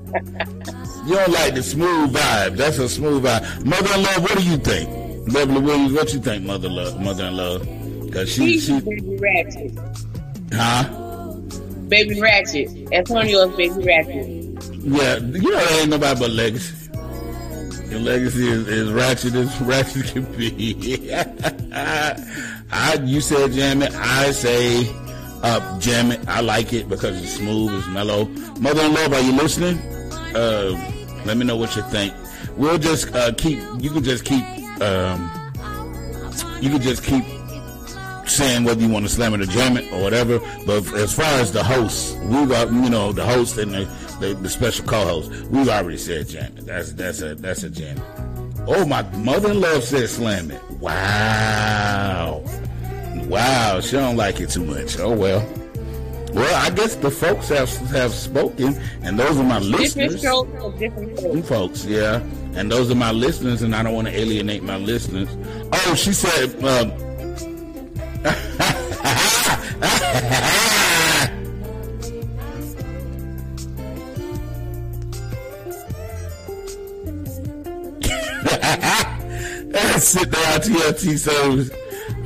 You 1.04 1.16
don't 1.16 1.32
like 1.32 1.54
the 1.54 1.62
smooth 1.64 2.12
vibe. 2.14 2.56
That's 2.56 2.78
a 2.78 2.88
smooth 2.88 3.24
vibe. 3.24 3.64
Mother-in-law, 3.64 4.20
what 4.20 4.38
do 4.38 4.44
you 4.44 4.56
think? 4.56 5.32
Beverly 5.32 5.60
Williams, 5.60 5.92
what 5.92 6.12
you 6.12 6.20
think, 6.20 6.44
mother-in-law? 6.44 6.96
Mother-in-law, 6.98 7.58
because 8.04 8.30
she, 8.32 8.52
He's 8.52 8.66
she, 8.66 8.80
baby 8.80 9.16
ratchet. 9.20 9.78
huh? 10.52 10.84
Baby 11.88 12.20
ratchet. 12.20 12.68
Antonio's 12.92 13.54
baby 13.56 13.84
ratchet. 13.84 14.26
Yeah, 14.84 15.16
you 15.18 15.50
know 15.50 15.58
ain't 15.80 15.90
nobody 15.90 16.20
but 16.20 16.30
legacy. 16.30 16.81
Your 17.92 18.00
legacy 18.00 18.48
is, 18.48 18.66
is 18.68 18.90
ratchet 18.90 19.34
as 19.34 19.60
ratchet 19.60 20.06
can 20.06 20.24
be. 20.34 21.12
I, 21.12 22.98
you 23.04 23.20
said 23.20 23.52
jam 23.52 23.82
it. 23.82 23.92
I 23.94 24.30
say 24.30 24.88
uh, 25.42 25.78
jam 25.78 26.10
it. 26.10 26.26
I 26.26 26.40
like 26.40 26.72
it 26.72 26.88
because 26.88 27.22
it's 27.22 27.34
smooth, 27.34 27.74
it's 27.74 27.86
mellow. 27.88 28.24
Mother-in-law, 28.60 29.14
are 29.14 29.20
you 29.20 29.32
listening? 29.32 29.76
Uh, 30.34 30.70
let 31.26 31.36
me 31.36 31.44
know 31.44 31.58
what 31.58 31.76
you 31.76 31.82
think. 31.82 32.14
We'll 32.56 32.78
just 32.78 33.14
uh, 33.14 33.34
keep. 33.34 33.58
You 33.78 33.90
can 33.90 34.02
just 34.02 34.24
keep. 34.24 34.42
Um, 34.80 35.30
you 36.62 36.70
can 36.70 36.80
just 36.80 37.04
keep 37.04 37.26
saying 38.26 38.64
whether 38.64 38.80
you 38.80 38.88
want 38.88 39.04
to 39.04 39.10
slam 39.10 39.34
it 39.34 39.42
or 39.42 39.46
jam 39.46 39.76
it 39.76 39.92
or 39.92 40.00
whatever. 40.00 40.38
But 40.64 40.90
as 40.94 41.14
far 41.14 41.26
as 41.26 41.52
the 41.52 41.62
hosts, 41.62 42.14
we 42.22 42.46
got 42.46 42.72
you 42.72 42.88
know 42.88 43.12
the 43.12 43.26
host 43.26 43.58
and 43.58 43.74
the, 43.74 43.84
the, 44.22 44.34
the 44.34 44.48
special 44.48 44.86
co-host. 44.86 45.30
We've 45.50 45.68
already 45.68 45.98
said 45.98 46.28
Janet. 46.28 46.64
That's 46.64 46.92
that's 46.92 47.20
a 47.20 47.34
that's 47.34 47.64
a 47.64 47.70
jam. 47.70 48.00
Oh, 48.66 48.86
my 48.86 49.02
mother-in-law 49.16 49.80
said 49.80 50.08
slam 50.08 50.52
it. 50.52 50.62
Wow, 50.78 52.42
wow. 53.28 53.80
She 53.80 53.96
don't 53.96 54.16
like 54.16 54.40
it 54.40 54.50
too 54.50 54.64
much. 54.64 54.98
Oh 54.98 55.14
well. 55.14 55.46
Well, 56.32 56.54
I 56.54 56.70
guess 56.70 56.94
the 56.96 57.10
folks 57.10 57.48
have 57.48 57.68
have 57.90 58.14
spoken, 58.14 58.80
and 59.02 59.18
those 59.18 59.36
are 59.36 59.44
my 59.44 59.58
listeners. 59.58 60.22
different 60.78 61.46
folks, 61.46 61.84
yeah. 61.84 62.22
And 62.54 62.70
those 62.70 62.90
are 62.90 62.94
my 62.94 63.12
listeners, 63.12 63.60
and 63.60 63.74
I 63.74 63.82
don't 63.82 63.94
want 63.94 64.08
to 64.08 64.18
alienate 64.18 64.62
my 64.62 64.76
listeners. 64.76 65.28
Oh, 65.72 65.94
she 65.94 66.14
said, 66.14 66.64
um, 66.64 66.90
sit 79.98 80.30
down 80.30 80.60
TLT 80.60 81.18
service. 81.18 81.70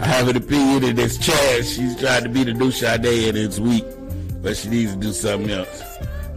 I 0.01 0.07
have 0.07 0.29
an 0.29 0.37
opinion 0.37 0.85
in 0.85 0.97
this 0.97 1.19
chat. 1.19 1.65
She's 1.65 1.97
trying 1.99 2.23
to 2.25 2.29
be 2.29 2.45
the 2.45 2.53
new 2.55 2.71
Sade 2.71 3.05
and 3.29 3.37
it's 3.39 3.59
weak, 3.59 3.85
but 4.43 4.57
she 4.57 4.69
needs 4.69 4.93
to 4.93 4.99
do 4.99 5.13
something 5.13 5.51
else. 5.51 5.83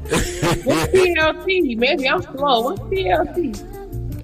What's 0.10 0.24
TLT? 0.94 1.78
Maybe 1.78 2.10
I'm 2.10 2.22
slow. 2.22 2.62
What's 2.72 2.82
TLT? 2.82 3.66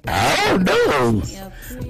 I 0.08 0.46
don't 0.46 0.64
know. 0.64 1.22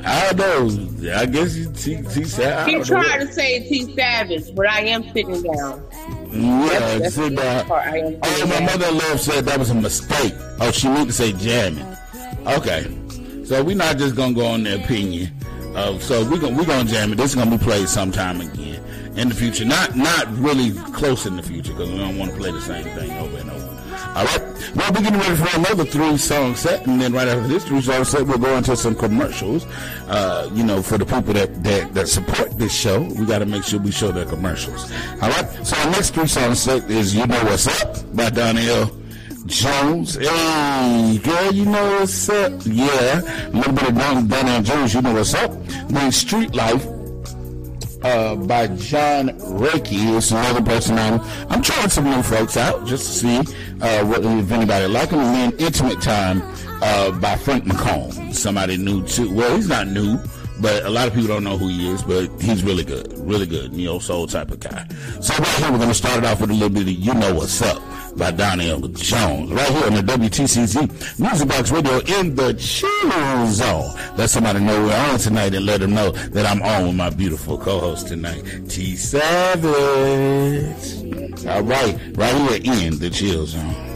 I 0.04 0.32
don't 0.32 1.02
know. 1.02 1.14
I 1.16 1.26
guess 1.26 1.54
she, 1.54 2.02
she 2.10 2.24
said, 2.24 2.52
I 2.54 2.70
He 2.70 2.82
tried 2.82 3.18
to 3.18 3.32
say 3.32 3.68
T 3.68 3.94
Savage, 3.94 4.54
but 4.54 4.66
I 4.66 4.80
am 4.80 5.02
sitting 5.12 5.42
down. 5.42 5.86
Yeah, 6.32 6.98
That's 6.98 7.14
sit 7.14 7.36
down. 7.36 7.66
part 7.66 7.86
I 7.86 7.98
am 7.98 8.18
Oh, 8.22 8.46
my 8.48 8.60
mother-in-law 8.60 9.16
said 9.16 9.44
that 9.44 9.58
was 9.58 9.70
a 9.70 9.74
mistake. 9.74 10.34
Oh, 10.60 10.70
she 10.70 10.88
meant 10.88 11.08
to 11.08 11.12
say 11.12 11.32
jamming. 11.32 11.86
Okay, 12.46 12.86
so 13.46 13.62
we're 13.62 13.76
not 13.76 13.96
just 13.96 14.16
gonna 14.16 14.34
go 14.34 14.44
on 14.46 14.64
the 14.64 14.74
opinion. 14.74 15.32
Of, 15.74 16.02
so 16.02 16.28
we're 16.28 16.40
gonna 16.40 16.56
we're 16.56 16.64
gonna 16.64 16.88
jam 16.88 17.12
it. 17.12 17.16
This 17.16 17.30
is 17.30 17.34
gonna 17.36 17.56
be 17.56 17.62
played 17.62 17.88
sometime 17.88 18.40
again 18.40 18.82
in 19.16 19.28
the 19.28 19.34
future. 19.34 19.64
Not 19.64 19.96
not 19.96 20.26
really 20.36 20.72
close 20.92 21.26
in 21.26 21.36
the 21.36 21.42
future 21.42 21.72
because 21.72 21.90
we 21.90 21.98
don't 21.98 22.18
want 22.18 22.32
to 22.32 22.36
play 22.36 22.50
the 22.50 22.60
same 22.60 22.84
thing 22.84 23.10
over 23.18 23.36
and 23.38 23.50
over. 23.50 23.66
All 24.16 24.24
right. 24.24 24.40
Well, 24.74 24.92
we're 24.92 25.02
getting 25.02 25.18
ready 25.20 25.36
for 25.36 25.58
another 25.58 25.84
three-song 25.84 26.54
set, 26.54 26.86
and 26.86 27.00
then 27.00 27.12
right 27.12 27.28
after 27.28 27.46
this 27.46 27.64
three-song 27.64 28.04
set, 28.04 28.26
we'll 28.26 28.38
go 28.38 28.56
into 28.56 28.74
some 28.74 28.94
commercials. 28.94 29.66
Uh, 30.08 30.50
you 30.54 30.64
know, 30.64 30.82
for 30.82 30.96
the 30.96 31.04
people 31.04 31.34
that, 31.34 31.62
that 31.64 31.92
that 31.92 32.08
support 32.08 32.58
this 32.58 32.74
show, 32.74 33.02
we 33.02 33.26
got 33.26 33.40
to 33.40 33.46
make 33.46 33.64
sure 33.64 33.78
we 33.78 33.90
show 33.90 34.10
their 34.12 34.24
commercials. 34.24 34.90
All 35.20 35.28
right. 35.28 35.66
So 35.66 35.76
our 35.76 35.90
next 35.90 36.14
three-song 36.14 36.54
set 36.54 36.90
is 36.90 37.14
"You 37.14 37.26
Know 37.26 37.44
What's 37.44 37.68
Up" 37.82 38.16
by 38.16 38.30
Donell 38.30 38.90
Jones. 39.46 40.16
Hey, 40.16 41.20
girl, 41.22 41.52
you 41.52 41.64
know 41.64 42.00
what's 42.00 42.28
up? 42.28 42.52
Yeah, 42.64 43.48
a 43.48 43.50
little 43.50 43.72
bit 43.72 43.88
of 43.88 43.94
Don- 43.96 44.26
Donell 44.28 44.62
Jones. 44.62 44.94
You 44.94 45.02
know 45.02 45.14
what's 45.14 45.34
up? 45.34 45.50
Then 45.88 46.12
"Street 46.12 46.54
Life." 46.54 46.86
uh, 48.02 48.36
by 48.36 48.66
John 48.68 49.28
Reiki. 49.40 50.16
It's 50.16 50.30
another 50.30 50.62
person 50.62 50.98
I'm, 50.98 51.20
I'm 51.50 51.62
trying 51.62 51.88
some 51.88 52.04
new 52.04 52.22
folks 52.22 52.56
out 52.56 52.86
just 52.86 53.06
to 53.06 53.12
see 53.12 53.54
uh, 53.80 54.04
what 54.04 54.24
if 54.24 54.50
anybody 54.50 54.86
like 54.86 55.10
them. 55.10 55.20
And 55.20 55.52
then 55.52 55.58
Intimate 55.66 56.00
Time 56.00 56.42
uh, 56.82 57.10
by 57.18 57.36
Frank 57.36 57.64
McComb. 57.64 58.34
Somebody 58.34 58.76
new 58.76 59.04
too. 59.06 59.32
Well, 59.34 59.56
he's 59.56 59.68
not 59.68 59.88
new. 59.88 60.18
But 60.58 60.86
a 60.86 60.88
lot 60.88 61.06
of 61.06 61.12
people 61.12 61.28
don't 61.28 61.44
know 61.44 61.58
who 61.58 61.68
he 61.68 61.90
is, 61.90 62.02
but 62.02 62.30
he's 62.40 62.64
really 62.64 62.82
good, 62.82 63.12
really 63.18 63.44
good, 63.46 63.74
neo 63.74 63.98
soul 63.98 64.26
type 64.26 64.50
of 64.50 64.58
guy. 64.58 64.86
So 65.20 65.34
right 65.34 65.46
here, 65.58 65.70
we're 65.70 65.76
going 65.76 65.90
to 65.90 65.94
start 65.94 66.16
it 66.16 66.24
off 66.24 66.40
with 66.40 66.48
a 66.48 66.54
little 66.54 66.70
bit 66.70 66.84
of 66.84 66.88
"You 66.88 67.12
Know 67.12 67.34
What's 67.34 67.60
Up" 67.60 67.76
by 68.16 68.30
Donell 68.30 68.88
Jones, 68.88 69.52
right 69.52 69.68
here 69.68 69.86
on 69.86 69.94
the 69.94 70.02
WTCZ 70.02 71.18
Music 71.18 71.48
Box 71.48 71.70
Radio 71.70 71.98
in 72.18 72.34
the 72.34 72.54
Chill 72.54 73.46
Zone. 73.48 73.90
Let 74.16 74.30
somebody 74.30 74.60
know 74.60 74.82
we're 74.84 74.96
on 74.96 75.18
tonight 75.18 75.54
and 75.54 75.66
let 75.66 75.80
them 75.80 75.94
know 75.94 76.10
that 76.10 76.46
I'm 76.46 76.62
on 76.62 76.86
with 76.86 76.96
my 76.96 77.10
beautiful 77.10 77.58
co-host 77.58 78.08
tonight, 78.08 78.42
T 78.68 78.96
Savage. 78.96 79.66
All 81.46 81.62
right, 81.62 81.98
right 82.16 82.62
here 82.62 82.86
in 82.86 82.98
the 82.98 83.10
Chill 83.10 83.46
Zone. 83.46 83.95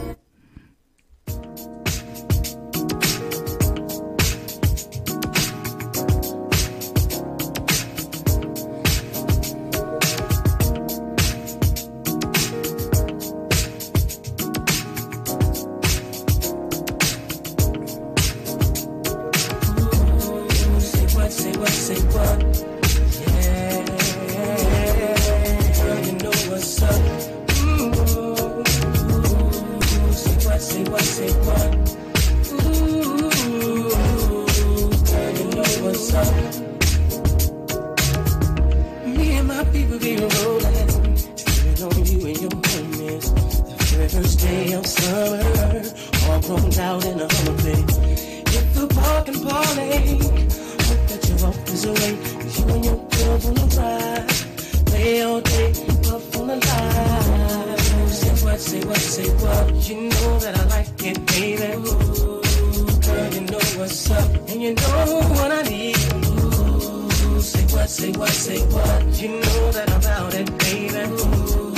Say 67.91 68.11
what, 68.13 68.29
say 68.29 68.57
what? 68.67 69.21
You 69.21 69.27
know 69.27 69.71
that 69.73 69.91
I'm 69.91 70.05
out 70.05 70.33
and 70.33 70.57
baby. 70.59 70.95
Ooh, 71.11 71.75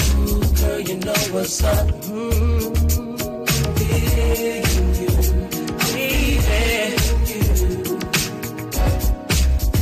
girl, 0.60 0.80
you 0.80 0.98
know 0.98 1.22
what's 1.34 1.64
up. 1.64 1.88
Mm-hmm. 1.88 3.16
Yeah, 3.82 4.62
you, 4.94 5.10
baby. 5.90 6.58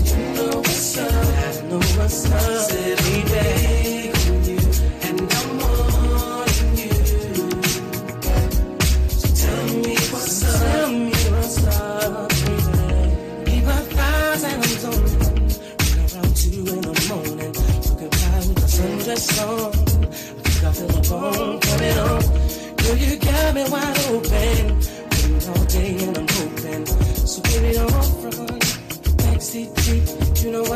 You 0.07 0.19
know 0.35 0.55
what's 0.55 0.97
up. 0.97 1.11
I 1.11 1.67
know 1.67 1.81
what's 1.97 2.31
up. 2.31 2.70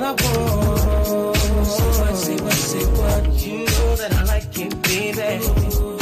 I 0.05 0.11
want. 0.11 1.35
What, 1.97 2.15
say 2.15 2.35
what, 2.35 2.53
say 2.53 2.85
what? 2.85 3.23
You 3.41 3.57
know 3.57 3.95
that 3.95 4.13
I 4.13 4.23
like 4.25 4.59
it, 4.59 4.81
baby. 4.83 5.43
Ooh, 5.43 5.97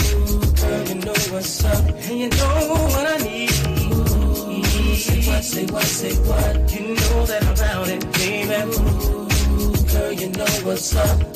girl, 0.60 0.84
you 0.90 0.96
know 0.96 1.14
what's 1.32 1.64
up, 1.64 1.86
and 1.88 2.20
you 2.20 2.30
know 2.30 2.76
what 2.92 3.08
I 3.08 3.18
need. 3.24 3.52
Ooh, 3.94 4.96
say 4.96 5.22
what, 5.32 5.44
say 5.44 5.66
what, 5.68 5.84
say 5.84 6.16
what? 6.28 6.74
You 6.74 6.96
know 6.96 7.26
that 7.28 7.44
I'm 7.48 7.90
it, 7.92 8.12
baby. 8.12 8.60
Ooh, 8.76 9.28
girl, 9.94 10.12
you 10.12 10.30
know 10.32 10.52
what's 10.66 10.96
up. 10.98 11.33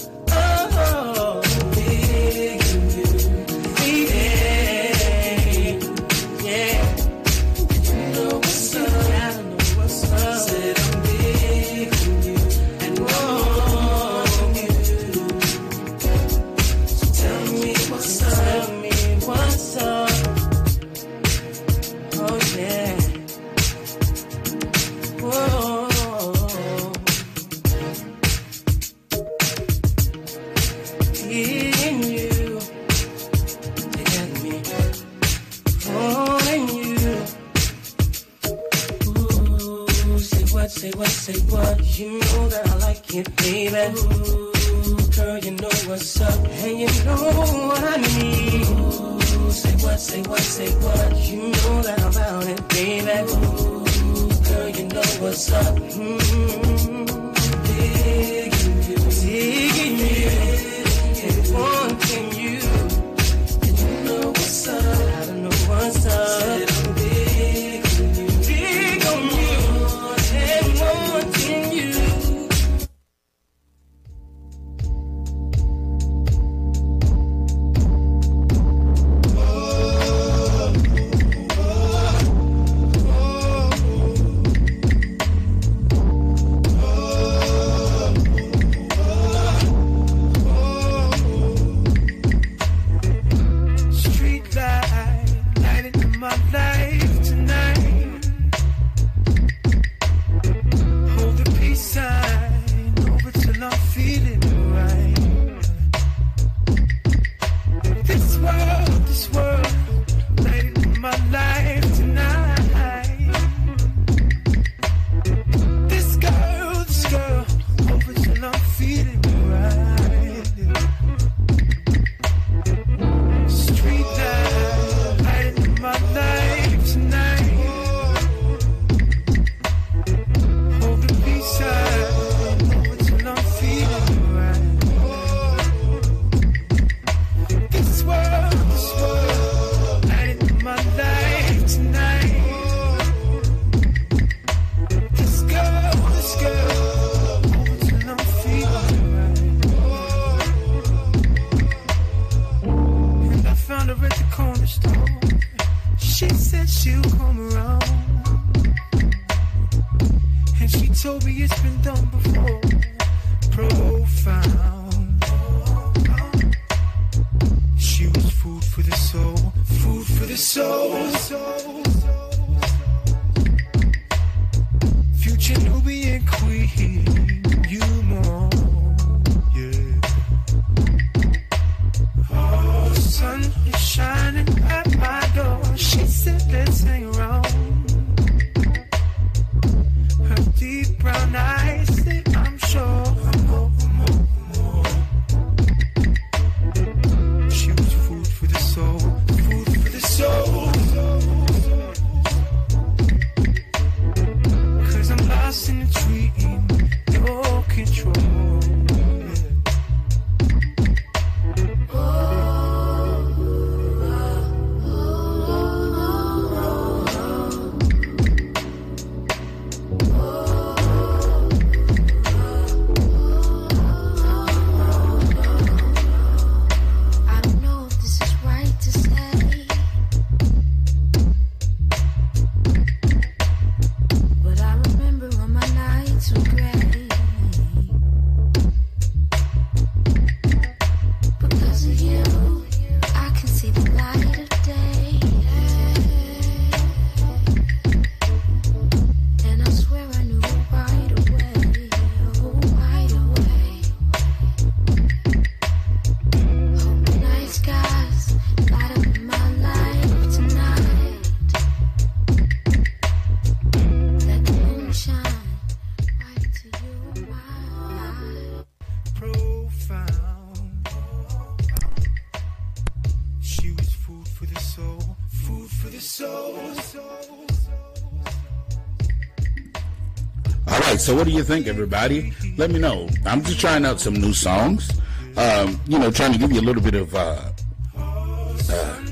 Right. 280.91 280.99
So, 280.99 281.15
what 281.15 281.25
do 281.25 281.31
you 281.31 281.43
think, 281.43 281.67
everybody? 281.67 282.33
Let 282.57 282.71
me 282.71 282.79
know. 282.79 283.09
I'm 283.25 283.43
just 283.43 283.59
trying 283.59 283.85
out 283.85 283.99
some 283.99 284.13
new 284.13 284.33
songs. 284.33 284.89
Um, 285.35 285.79
you 285.87 285.99
know, 285.99 286.11
trying 286.11 286.33
to 286.33 286.39
give 286.39 286.51
you 286.51 286.59
a 286.59 286.67
little 286.69 286.81
bit 286.81 286.95
of. 286.95 287.13
Uh, 287.13 287.51
uh, 287.97 289.05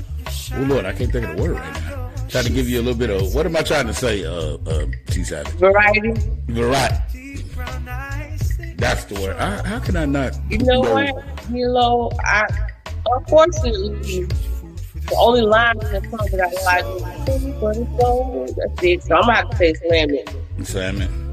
oh 0.54 0.66
Lord, 0.68 0.84
I 0.84 0.92
can't 0.92 1.10
think 1.12 1.26
of 1.26 1.36
the 1.36 1.42
word 1.42 1.52
right 1.52 1.74
now. 1.74 2.10
Trying 2.28 2.44
to 2.44 2.52
give 2.52 2.68
you 2.68 2.80
a 2.80 2.82
little 2.82 2.98
bit 2.98 3.10
of. 3.10 3.34
What 3.34 3.46
am 3.46 3.56
I 3.56 3.62
trying 3.62 3.86
to 3.86 3.94
say? 3.94 4.24
Uh, 4.24 4.58
uh, 4.66 4.86
T 5.06 5.22
Savage. 5.24 5.52
Variety. 5.54 6.12
Variety. 6.48 7.44
That's 8.76 9.04
the 9.04 9.14
word. 9.20 9.36
How, 9.36 9.62
how 9.62 9.78
can 9.78 9.96
I 9.96 10.04
not? 10.04 10.34
You 10.50 10.58
know 10.58 10.80
what? 10.80 11.24
You 11.50 11.68
know, 11.68 12.10
I 12.24 12.46
unfortunately 13.06 14.24
the 14.24 15.16
only 15.18 15.42
line 15.42 15.78
in 15.80 15.92
the 15.92 16.00
song 16.10 16.28
that 16.32 16.40
I 16.40 16.64
like 16.64 17.28
is 17.28 17.44
"But 17.60 17.76
it's 17.76 18.02
gold." 18.02 18.48
That's 18.56 18.82
it. 18.82 19.02
So 19.04 19.14
I'm 19.14 19.22
gonna 19.22 19.34
have 19.34 19.50
to 19.50 19.56
say 19.56 19.74
"Slam 19.74 20.10
It." 20.10 20.36
Slam 20.64 21.00
it. 21.00 21.25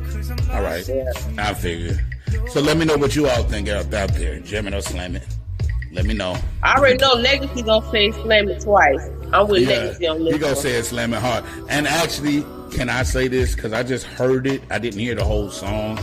All 0.51 0.61
right. 0.61 0.88
Yeah. 0.88 1.11
I 1.38 1.53
figure. 1.53 1.97
So 2.49 2.61
let 2.61 2.78
me 2.78 2.86
know 2.86 2.97
what 2.97 3.15
you 3.15 3.28
all 3.30 3.43
think 3.43 3.69
out, 3.69 3.93
out 3.93 4.13
there. 4.15 4.39
Jam 4.39 4.67
it 4.67 4.74
or 4.74 4.82
slam 4.82 5.15
it. 5.15 5.24
Let 5.91 6.05
me 6.05 6.13
know. 6.15 6.36
I 6.63 6.76
already 6.78 6.97
know 6.97 7.13
Legacy 7.13 7.61
gonna 7.61 7.89
say 7.91 8.11
"Slam 8.11 8.49
It" 8.49 8.61
twice. 8.61 9.07
I'm 9.32 9.47
with 9.47 9.61
Yeah, 9.61 9.78
Legacy 9.78 10.07
on 10.07 10.17
you 10.26 10.32
this. 10.32 10.39
gonna 10.41 10.53
one. 10.53 10.61
say 10.61 10.71
it 10.71 10.84
slamming 10.86 11.19
hard. 11.19 11.43
And 11.69 11.88
actually, 11.88 12.43
can 12.71 12.89
I 12.89 13.03
say 13.03 13.28
this? 13.28 13.53
Because 13.53 13.74
I 13.74 13.84
just 13.84 14.05
heard 14.05 14.47
it. 14.47 14.63
I 14.71 14.80
didn't 14.80 14.99
hear 14.99 15.13
the 15.13 15.24
whole 15.24 15.51
song. 15.51 15.99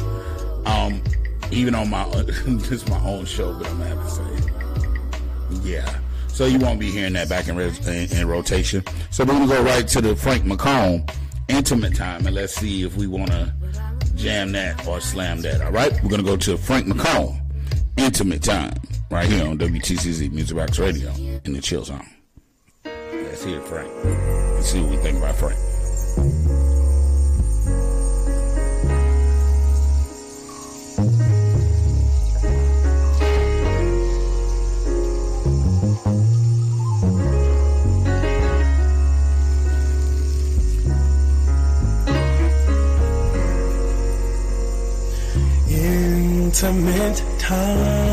Um, 0.65 1.03
even 1.51 1.75
on 1.75 1.91
my 1.91 2.05
this 2.47 2.87
my 2.89 3.01
own 3.05 3.25
show, 3.25 3.53
but 3.59 3.67
I'm 3.69 3.79
gonna 3.79 3.97
have 3.97 4.05
to 4.05 4.11
say, 4.11 4.23
it. 5.57 5.63
yeah. 5.65 5.99
So 6.29 6.47
you 6.47 6.59
won't 6.61 6.79
be 6.79 6.91
hearing 6.91 7.15
that 7.15 7.29
back 7.29 7.49
in, 7.49 7.59
in, 7.59 8.13
in 8.17 8.29
rotation. 8.29 8.85
So 9.11 9.25
we're 9.25 9.33
gonna 9.35 9.49
go 9.49 9.63
right 9.65 9.87
to 9.89 10.01
the 10.01 10.15
Frank 10.15 10.45
McComb 10.45 11.11
intimate 11.49 11.97
time, 11.97 12.25
and 12.27 12.35
let's 12.37 12.55
see 12.55 12.85
if 12.85 12.97
we 12.97 13.09
want 13.09 13.33
to 13.33 13.53
jam 14.21 14.53
that 14.53 14.87
or 14.87 15.01
slam 15.01 15.41
that. 15.43 15.61
All 15.63 15.73
right, 15.73 15.93
we're 16.03 16.11
gonna 16.11 16.23
go 16.23 16.37
to 16.37 16.57
Frank 16.57 16.87
McComb 16.87 17.41
intimate 17.97 18.43
time 18.43 18.75
right 19.11 19.27
here 19.27 19.47
on 19.47 19.59
WTCZ 19.59 20.31
Music 20.31 20.57
Box 20.57 20.79
Radio 20.79 21.11
in 21.45 21.53
the 21.53 21.61
Chill 21.61 21.85
Zone. 21.85 22.07
Let's 22.85 23.45
hear 23.45 23.61
Frank. 23.63 23.91
Let's 24.05 24.69
see 24.69 24.81
what 24.81 24.91
we 24.91 24.97
think 24.99 25.19
about 25.19 25.37
Frank. 25.37 26.60
Intimate 46.63 47.25
time. 47.39 48.10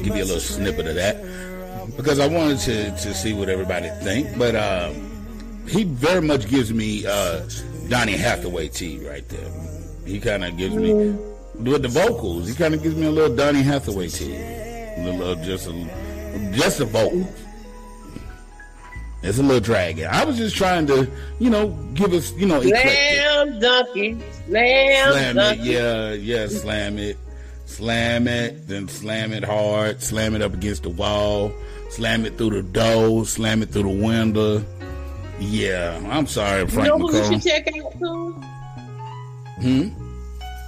To 0.00 0.08
give 0.08 0.16
you 0.16 0.24
a 0.24 0.24
little 0.24 0.40
snippet 0.40 0.86
of 0.86 0.94
that 0.94 1.22
because 1.96 2.18
I 2.18 2.26
wanted 2.26 2.58
to, 2.60 2.90
to 2.90 3.14
see 3.14 3.34
what 3.34 3.50
everybody 3.50 3.90
think. 4.02 4.38
But 4.38 4.54
uh, 4.54 4.92
he 5.68 5.84
very 5.84 6.22
much 6.22 6.48
gives 6.48 6.72
me 6.72 7.04
uh, 7.06 7.46
Donny 7.88 8.16
Hathaway 8.16 8.68
T 8.68 9.06
right 9.06 9.28
there. 9.28 9.50
He 10.06 10.18
kind 10.18 10.44
of 10.44 10.56
gives 10.56 10.74
me 10.74 10.94
with 10.94 11.82
the 11.82 11.88
vocals. 11.88 12.48
He 12.48 12.54
kind 12.54 12.72
of 12.72 12.82
gives 12.82 12.96
me 12.96 13.06
a 13.06 13.10
little 13.10 13.36
Donny 13.36 13.62
Hathaway 13.62 14.08
T. 14.08 14.34
A 14.34 15.04
little, 15.04 15.22
uh, 15.22 15.44
just 15.44 15.68
a 15.68 16.50
just 16.52 16.78
the 16.78 16.86
vocals. 16.86 17.26
It's 19.22 19.38
a 19.38 19.42
little 19.42 19.60
dragon. 19.60 20.08
I 20.10 20.24
was 20.24 20.38
just 20.38 20.56
trying 20.56 20.86
to, 20.86 21.06
you 21.38 21.50
know, 21.50 21.68
give 21.92 22.14
us, 22.14 22.32
you 22.32 22.46
know, 22.46 22.62
eclectic. 22.62 22.90
Slam 22.90 23.60
donkey, 23.60 24.18
slam, 24.46 25.12
Slam 25.12 25.38
it, 25.38 25.58
yeah, 25.58 26.12
yeah, 26.14 26.46
slam 26.46 26.98
it. 26.98 27.18
Slam 27.70 28.26
it, 28.28 28.66
then 28.66 28.88
slam 28.88 29.32
it 29.32 29.44
hard, 29.44 30.02
slam 30.02 30.34
it 30.34 30.42
up 30.42 30.52
against 30.52 30.82
the 30.82 30.90
wall, 30.90 31.52
slam 31.88 32.26
it 32.26 32.36
through 32.36 32.50
the 32.50 32.62
door, 32.62 33.24
slam 33.24 33.62
it 33.62 33.70
through 33.70 33.84
the 33.84 34.04
window. 34.04 34.62
Yeah, 35.38 35.98
I'm 36.10 36.26
sorry, 36.26 36.66
Frank. 36.66 36.88
You 36.88 36.98
know 36.98 37.06
who 37.08 37.16
you 37.16 37.24
should 37.24 37.42
check 37.42 37.68
out 37.68 37.92
too? 37.98 38.32
Hmm? 39.60 39.88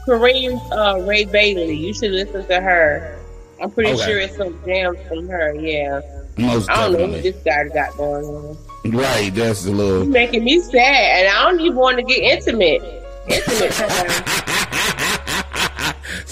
Kareem 0.09 0.61
uh, 0.73 1.01
Ray 1.05 1.25
Bailey. 1.25 1.75
You 1.77 1.93
should 1.93 2.13
listen 2.13 2.47
to 2.47 2.61
her. 2.61 3.19
I'm 3.61 3.71
pretty 3.73 3.93
Okay. 3.93 4.05
sure 4.05 4.19
it's 4.21 4.37
some 4.37 4.59
jams 4.65 4.97
from 5.09 5.29
her. 5.29 5.55
Yeah. 5.57 6.01
Most 6.39 6.71
I 6.71 6.77
don't 6.89 6.93
know 6.93 6.99
definitely. 6.99 7.15
what 7.17 7.23
this 7.35 7.43
guy 7.45 7.69
got 7.69 7.97
going 7.97 8.25
on. 8.25 8.57
Right, 8.93 9.35
that's 9.35 9.67
a 9.67 9.71
little. 9.71 10.07
making 10.07 10.45
me 10.45 10.61
sad, 10.61 10.79
and 11.27 11.29
I 11.37 11.51
don't 11.51 11.61
even 11.61 11.77
want 11.77 11.97
to 11.99 12.03
get 12.05 12.19
intimate. 12.19 12.81
Intimate. 13.29 14.59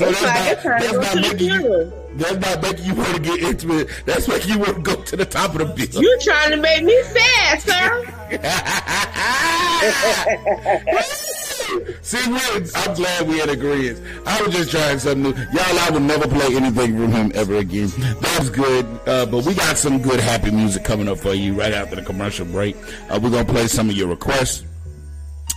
So 0.01 0.09
it's 0.09 0.23
like 0.23 0.53
it's 0.53 0.63
time 0.63 0.81
to 0.81 0.89
go 0.89 1.03
to 1.03 1.09
the 1.11 1.21
making 1.21 1.51
you, 1.51 1.93
that's 2.15 2.37
not 2.37 2.63
making 2.63 2.87
you 2.87 2.95
want 2.95 3.15
to 3.17 3.21
get 3.21 3.39
intimate. 3.41 3.91
That's 4.07 4.27
making 4.29 4.53
you 4.53 4.59
want 4.59 4.77
to 4.77 4.81
go 4.81 4.95
to 5.03 5.15
the 5.15 5.27
top 5.27 5.55
of 5.55 5.59
the 5.59 5.67
bill. 5.67 6.03
You 6.03 6.19
trying 6.23 6.53
to 6.53 6.57
make 6.57 6.83
me 6.85 7.03
sad, 7.03 7.61
sir? 7.61 8.07
See, 12.01 12.31
we're, 12.31 12.65
I'm 12.77 12.95
glad 12.95 13.29
we 13.29 13.41
had 13.41 13.51
agreement. 13.51 14.01
I 14.27 14.41
was 14.41 14.55
just 14.55 14.71
trying 14.71 14.99
something 14.99 15.23
new. 15.23 15.35
Y'all, 15.35 15.79
I 15.79 15.91
would 15.93 16.03
never 16.03 16.27
play 16.27 16.57
anything 16.57 16.97
from 16.97 17.13
him 17.13 17.31
ever 17.35 17.57
again. 17.57 17.91
That's 18.23 18.49
good. 18.49 18.87
Uh, 19.07 19.27
but 19.27 19.45
we 19.45 19.53
got 19.53 19.77
some 19.77 20.01
good, 20.01 20.19
happy 20.19 20.51
music 20.51 20.83
coming 20.83 21.09
up 21.09 21.19
for 21.19 21.35
you 21.35 21.53
right 21.53 21.75
after 21.75 21.97
the 21.97 22.03
commercial 22.03 22.47
break. 22.47 22.75
Uh, 23.11 23.21
we're 23.23 23.29
going 23.29 23.45
to 23.47 23.53
play 23.53 23.67
some 23.67 23.91
of 23.91 23.97
your 23.97 24.09
requests. 24.09 24.65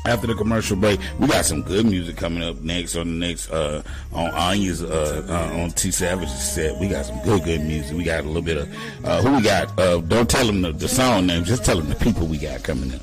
After 0.05 0.27
the 0.27 0.35
commercial 0.35 0.75
break, 0.75 0.99
we 1.17 1.27
got 1.27 1.45
some 1.45 1.61
good 1.61 1.85
music 1.85 2.17
coming 2.17 2.43
up 2.43 2.57
next 2.61 2.97
on 2.97 3.07
the 3.19 3.25
next 3.27 3.49
uh, 3.51 3.81
on 4.11 4.31
Anya's 4.31 4.83
uh, 4.83 5.25
uh, 5.29 5.61
on 5.61 5.71
T 5.71 5.91
Savage's 5.91 6.33
set. 6.53 6.77
We 6.77 6.89
got 6.89 7.05
some 7.05 7.21
good 7.23 7.43
good 7.45 7.61
music. 7.61 7.95
We 7.95 8.03
got 8.03 8.25
a 8.25 8.27
little 8.27 8.41
bit 8.41 8.57
of 8.57 9.05
uh, 9.05 9.21
who 9.21 9.37
we 9.37 9.41
got. 9.41 9.79
Uh, 9.79 10.01
don't 10.01 10.29
tell 10.29 10.45
them 10.45 10.61
the, 10.61 10.73
the 10.73 10.89
song 10.89 11.27
name. 11.27 11.45
Just 11.45 11.63
tell 11.63 11.77
them 11.77 11.87
the 11.87 11.95
people 11.95 12.27
we 12.27 12.37
got 12.37 12.63
coming 12.63 12.93
up. 12.93 13.01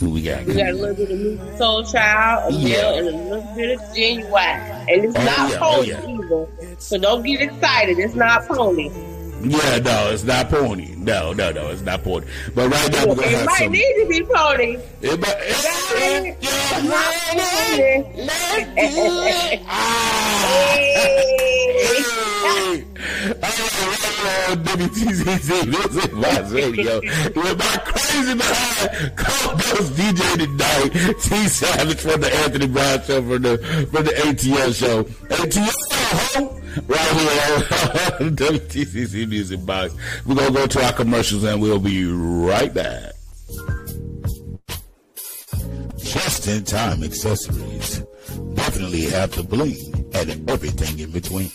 Who 0.00 0.10
we 0.10 0.20
got? 0.22 0.44
We 0.44 0.54
got 0.54 0.70
a 0.70 0.72
little 0.74 0.94
bit 0.96 1.10
of 1.10 1.18
Musiq 1.18 1.56
Soulchild, 1.56 2.48
a 2.48 2.52
Yeah. 2.52 2.92
And 2.94 3.08
a 3.08 3.12
little 3.12 3.54
bit 3.54 3.70
of 3.78 3.80
Ginuwine. 3.94 4.86
And 4.92 5.04
it's 5.04 5.16
Oh, 5.16 5.24
not 5.24 5.50
yeah, 5.50 5.58
oh, 5.62 5.74
pony 5.76 5.88
yeah. 5.88 6.06
either. 6.66 6.76
So 6.80 6.98
don't 6.98 7.22
get 7.22 7.40
excited. 7.40 7.98
It's 7.98 8.14
not 8.14 8.46
pony. 8.48 8.90
Yeah, 9.44 9.78
no, 9.78 10.10
it's 10.10 10.24
not 10.24 10.48
pony. 10.50 10.94
No, 10.96 11.32
no, 11.32 11.50
no, 11.52 11.68
it's 11.70 11.82
not 11.82 12.02
pony. 12.02 12.26
But 12.54 12.70
right 12.70 12.92
now 12.92 13.06
we're 13.06 13.14
gonna 13.16 13.26
It 13.28 13.34
have 13.38 13.46
might 13.46 13.58
some. 13.58 13.72
need 13.72 13.94
to 14.02 14.06
be 14.08 14.22
pony. 14.24 14.76
It 15.02 15.20
might, 15.20 15.36
It's 15.40 15.64
it, 15.64 15.66
not 15.68 15.90
pony. 15.92 16.34
Ah. 19.66 20.44
Hey. 20.74 21.24
Hey. 22.44 22.84
Oh, 24.46 24.54
WTCZ, 24.56 25.48
this 25.70 26.04
is 26.04 26.12
my 26.12 26.38
radio. 26.50 27.00
With 27.00 27.58
my 27.58 27.76
crazy 27.84 28.34
behind 28.34 29.16
co-host 29.16 29.92
DJ 29.94 30.36
tonight, 30.38 30.90
T 31.20 31.48
Savage 31.48 32.00
from 32.00 32.20
the 32.20 32.34
Anthony 32.34 32.66
Brown 32.66 33.02
Show 33.02 33.22
for 33.22 33.38
the 33.38 33.58
for 33.90 34.02
the 34.02 34.10
ATL 34.10 34.74
show. 34.74 35.04
ATL 35.04 36.63
right 36.86 37.10
here 37.10 38.26
on 38.26 38.36
WTCZ 38.36 39.28
Music 39.28 39.64
Box. 39.64 39.94
We're 40.26 40.34
gonna 40.34 40.50
go 40.52 40.66
to 40.66 40.84
our 40.84 40.92
commercials 40.92 41.44
and 41.44 41.60
we'll 41.60 41.78
be 41.78 42.04
right 42.04 42.72
back. 42.72 43.12
Just 45.98 46.48
in 46.48 46.64
time 46.64 47.02
accessories. 47.02 48.04
Definitely 48.54 49.02
have 49.02 49.34
the 49.34 49.42
bling 49.42 50.10
and 50.14 50.50
everything 50.50 50.98
in 50.98 51.10
between. 51.10 51.48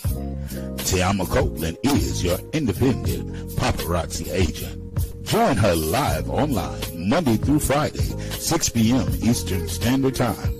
Tiama 0.86 1.28
Copeland 1.28 1.78
is 1.82 2.24
your 2.24 2.38
independent 2.52 3.50
paparazzi 3.56 4.30
agent. 4.32 4.76
Join 5.24 5.56
her 5.56 5.74
live 5.76 6.28
online 6.28 6.80
Monday 7.08 7.36
through 7.36 7.60
Friday, 7.60 7.98
6 7.98 8.68
p.m. 8.70 9.08
Eastern 9.22 9.68
Standard 9.68 10.14
Time. 10.16 10.52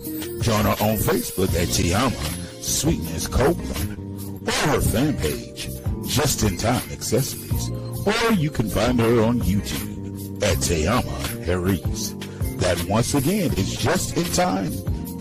Join 0.42 0.64
her 0.64 0.76
on 0.80 0.96
Facebook 0.96 1.48
at 1.60 1.68
Tiama 1.68 2.62
Sweetness 2.62 3.26
Copeland 3.26 4.09
or 4.46 4.52
her 4.52 4.80
fan 4.80 5.16
page, 5.18 5.68
Just 6.06 6.42
in 6.42 6.56
Time 6.56 6.82
Accessories. 6.90 7.70
Or 8.06 8.32
you 8.32 8.50
can 8.50 8.68
find 8.68 8.98
her 9.00 9.22
on 9.22 9.40
YouTube 9.40 10.42
at 10.42 10.58
Tiama 10.58 11.44
Harris. 11.44 12.14
That 12.60 12.82
once 12.88 13.14
again 13.14 13.52
is 13.54 13.76
Just 13.76 14.16
in 14.16 14.24
Time 14.32 14.72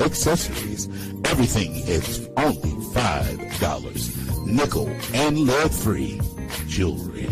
Accessories. 0.01 0.87
Everything 1.25 1.75
is 1.87 2.29
only 2.37 2.71
$5. 2.93 4.45
Nickel 4.47 4.87
and 5.13 5.39
lead 5.39 5.71
free 5.71 6.19
jewelry. 6.67 7.27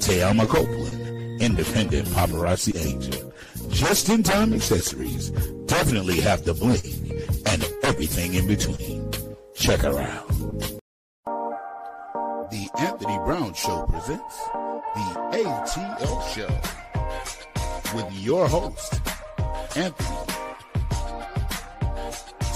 Tiama 0.00 0.48
Copeland, 0.48 1.42
independent 1.42 2.08
paparazzi 2.08 2.74
agent. 2.76 3.32
Just 3.70 4.08
in 4.08 4.22
time 4.22 4.52
accessories. 4.54 5.30
Definitely 5.66 6.20
have 6.20 6.44
the 6.44 6.54
bling 6.54 7.22
and 7.46 7.64
everything 7.82 8.34
in 8.34 8.46
between. 8.46 9.10
Check 9.54 9.80
her 9.80 10.00
out. 10.00 10.77
Anthony 12.80 13.18
Brown 13.18 13.54
Show 13.54 13.86
presents 13.86 14.38
the 14.94 15.06
ATL 15.32 16.34
Show 16.34 17.96
with 17.96 18.12
your 18.12 18.46
host, 18.46 19.00
Anthony 19.76 20.18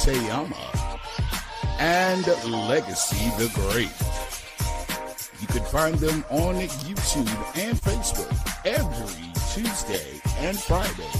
Tayama 0.02 0.72
and 1.80 2.24
Legacy 2.68 3.30
the 3.36 3.50
Great. 3.54 3.90
You 5.40 5.48
can 5.48 5.64
find 5.64 5.96
them 5.96 6.24
on 6.30 6.54
YouTube 6.54 7.58
and 7.58 7.76
Facebook 7.80 8.30
every 8.64 9.32
Tuesday 9.52 10.20
and 10.38 10.56
Friday 10.56 11.10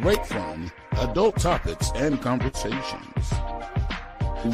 great 0.00 0.24
fun, 0.26 0.70
adult 0.92 1.36
topics, 1.38 1.90
and 1.96 2.22
conversations. 2.22 3.32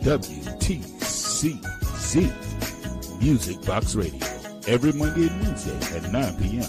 WTCZ, 0.03 1.61
Music 3.21 3.61
Box 3.67 3.95
Radio, 3.95 4.19
every 4.67 4.93
Monday 4.93 5.29
and 5.29 5.43
Wednesday 5.43 5.97
at 5.97 6.11
9 6.11 6.37
p.m. 6.39 6.65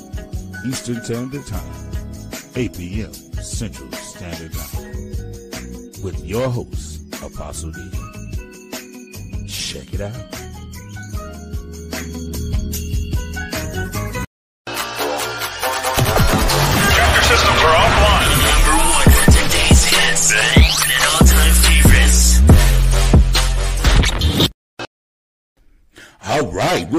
Eastern 0.65 1.01
Standard 1.03 1.45
Time, 1.47 1.91
8 2.55 2.77
p.m. 2.77 3.13
Central 3.13 3.89
Standard 3.93 4.51
Time. 4.51 4.91
With 6.03 6.21
your 6.25 6.49
host, 6.49 7.01
Apostle 7.23 7.71
D. 7.71 7.89
Check 9.47 9.93
it 9.93 10.01
out. 10.01 10.40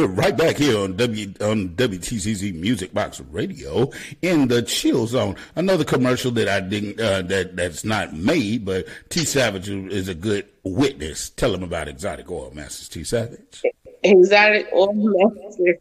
We're 0.02 0.08
right 0.08 0.36
back 0.36 0.56
here 0.56 0.78
on 0.78 0.96
W 0.96 1.32
on 1.40 1.68
WTCZ 1.70 2.54
Music 2.54 2.92
Box 2.92 3.20
Radio 3.30 3.88
in 4.20 4.48
the 4.48 4.60
Chill 4.62 5.06
Zone. 5.06 5.36
Another 5.54 5.84
commercial 5.84 6.32
that 6.32 6.48
I 6.48 6.58
didn't 6.58 7.00
uh, 7.00 7.22
that 7.22 7.54
that's 7.54 7.84
not 7.84 8.12
made, 8.12 8.64
but 8.64 8.86
T 9.10 9.24
Savage 9.24 9.68
is 9.68 10.08
a 10.08 10.14
good 10.14 10.48
witness. 10.64 11.30
Tell 11.30 11.54
him 11.54 11.62
about 11.62 11.86
Exotic 11.86 12.28
Oil 12.30 12.50
Masters. 12.52 12.88
T 12.88 13.04
Savage. 13.04 13.62
exotic 14.02 14.66
oil 14.74 14.92
master. 14.92 15.78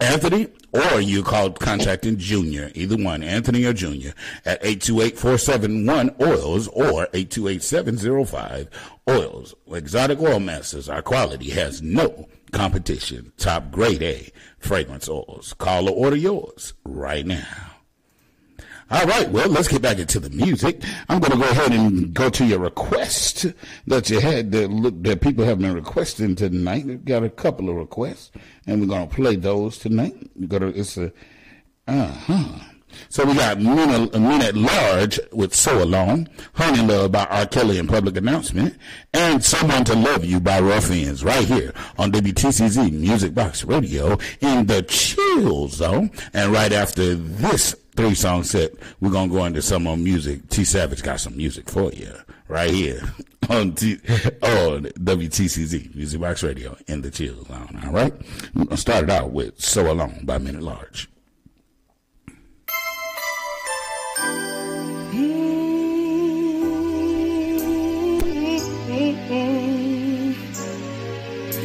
Anthony 0.00 0.48
or 0.72 1.00
you 1.00 1.22
call 1.22 1.50
contacting 1.50 2.16
Junior 2.16 2.70
either 2.74 2.96
one 2.96 3.22
Anthony 3.22 3.64
or 3.64 3.72
Junior 3.72 4.14
at 4.44 4.62
828-471 4.62 6.20
oils 6.20 6.68
or 6.68 7.06
828-705 7.08 8.68
oils. 9.08 9.54
Exotic 9.72 10.20
oil 10.20 10.40
masters 10.40 10.88
our 10.88 11.02
quality 11.02 11.50
has 11.50 11.82
no 11.82 12.28
competition 12.52 13.32
top 13.36 13.70
grade 13.70 14.02
A 14.02 14.30
fragrance 14.58 15.08
oils 15.08 15.54
call 15.58 15.88
or 15.88 15.92
order 15.92 16.16
yours 16.16 16.74
right 16.84 17.26
now 17.26 17.70
all 18.92 19.06
right, 19.06 19.30
well, 19.30 19.48
let's 19.48 19.68
get 19.68 19.82
back 19.82 20.00
into 20.00 20.18
the 20.18 20.30
music. 20.30 20.82
I'm 21.08 21.20
going 21.20 21.30
to 21.30 21.38
go 21.38 21.48
ahead 21.48 21.70
and 21.70 22.12
go 22.12 22.28
to 22.28 22.44
your 22.44 22.58
request 22.58 23.46
that 23.86 24.10
you 24.10 24.18
had 24.18 24.50
that, 24.50 24.68
look, 24.68 25.00
that 25.04 25.20
people 25.20 25.44
have 25.44 25.60
been 25.60 25.74
requesting 25.74 26.34
tonight. 26.34 26.86
We've 26.86 27.04
got 27.04 27.22
a 27.22 27.30
couple 27.30 27.70
of 27.70 27.76
requests, 27.76 28.32
and 28.66 28.80
we're 28.80 28.88
going 28.88 29.08
to 29.08 29.14
play 29.14 29.36
those 29.36 29.78
tonight. 29.78 30.16
We're 30.34 30.48
gonna, 30.48 30.68
it's 30.70 30.96
a, 30.96 31.12
uh 31.86 32.08
huh. 32.08 32.58
So 33.08 33.24
we 33.24 33.34
got 33.34 33.60
Men, 33.60 34.10
Men 34.12 34.42
at 34.42 34.56
Large 34.56 35.20
with 35.32 35.54
So 35.54 35.82
Alone, 35.82 36.28
Honey 36.54 36.82
Love 36.86 37.12
by 37.12 37.24
R. 37.24 37.46
Kelly 37.46 37.78
and 37.78 37.88
Public 37.88 38.16
Announcement, 38.16 38.76
and 39.12 39.42
Someone 39.44 39.84
to 39.84 39.94
Love 39.94 40.24
You 40.24 40.40
by 40.40 40.60
Ruff 40.60 40.88
Endz 40.88 41.24
right 41.24 41.46
here 41.46 41.72
on 41.98 42.12
WTCZ 42.12 42.92
Music 42.92 43.34
Box 43.34 43.64
Radio 43.64 44.18
in 44.40 44.66
the 44.66 44.82
chill 44.82 45.68
zone. 45.68 46.10
And 46.32 46.52
right 46.52 46.72
after 46.72 47.14
this 47.14 47.74
three 47.96 48.14
song 48.14 48.44
set, 48.44 48.72
we're 49.00 49.10
going 49.10 49.28
to 49.30 49.34
go 49.34 49.44
into 49.44 49.62
some 49.62 49.84
more 49.84 49.96
music. 49.96 50.48
T 50.48 50.64
Savage 50.64 51.02
got 51.02 51.20
some 51.20 51.36
music 51.36 51.68
for 51.68 51.92
you 51.92 52.12
right 52.48 52.70
here 52.70 53.00
on, 53.48 53.72
T- 53.74 53.94
on 54.42 54.84
WTCZ 54.84 55.94
Music 55.94 56.20
Box 56.20 56.42
Radio 56.42 56.76
in 56.86 57.02
the 57.02 57.10
chill 57.10 57.44
zone. 57.44 57.80
All 57.84 57.92
right. 57.92 58.12
We're 58.54 58.64
going 58.64 58.68
to 58.68 58.76
start 58.76 59.04
it 59.04 59.10
out 59.10 59.32
with 59.32 59.60
So 59.60 59.90
Alone 59.90 60.20
by 60.24 60.38
Men 60.38 60.56
at 60.56 60.62
Large. 60.62 61.08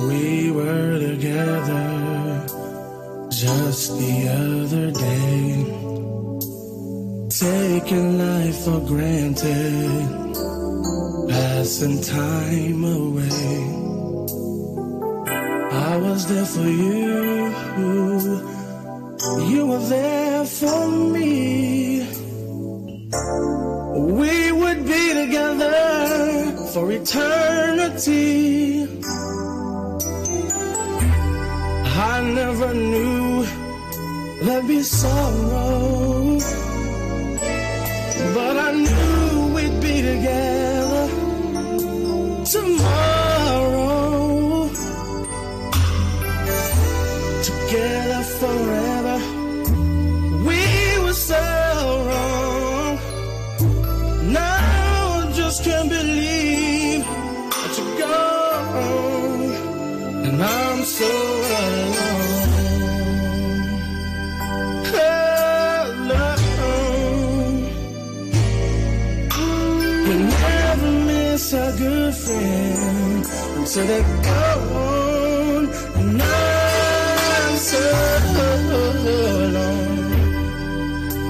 We 0.08 0.52
were 0.52 0.98
together 1.00 2.48
just 3.30 3.98
the 4.00 4.16
other 4.30 4.92
day, 4.92 5.66
taking 7.30 8.18
life 8.18 8.58
for 8.64 8.80
granted, 8.80 10.08
passing 11.28 12.00
time 12.02 12.84
away. 12.86 13.58
I 15.90 15.98
was 15.98 16.26
there 16.28 16.46
for 16.46 16.70
you. 16.84 18.57
You 19.52 19.62
were 19.68 19.86
there 19.96 20.46
for 20.46 20.88
me. 20.88 22.02
We 24.20 24.52
would 24.52 24.86
be 24.86 25.04
together 25.14 26.56
for 26.74 26.92
eternity. 26.92 28.88
I 32.10 32.22
never 32.22 32.74
knew 32.74 33.46
there'd 34.44 34.68
be 34.68 34.82
sorrow, 34.84 35.97
until 73.78 73.88
they're 73.88 74.24
gone. 74.24 75.66
And 75.96 76.22
I'm 76.22 77.58
so 77.58 77.80
alone. 78.90 79.78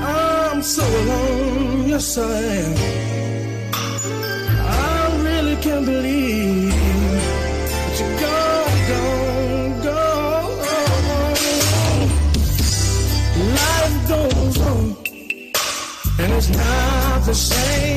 I'm 0.04 0.62
so 0.62 0.84
alone, 0.84 1.90
yes 1.90 2.18
I 2.18 2.22
am. 2.64 2.76
I 3.74 5.18
really 5.24 5.56
can't 5.58 5.86
believe 5.86 6.72
that 6.72 8.00
you're 8.00 8.20
gone, 8.24 8.78
gone, 8.92 9.72
gone. 9.84 10.52
Life 13.60 13.98
goes 14.08 14.58
on, 14.72 14.86
and 16.20 16.30
it's 16.34 16.50
not 16.50 17.26
the 17.26 17.34
same. 17.34 17.97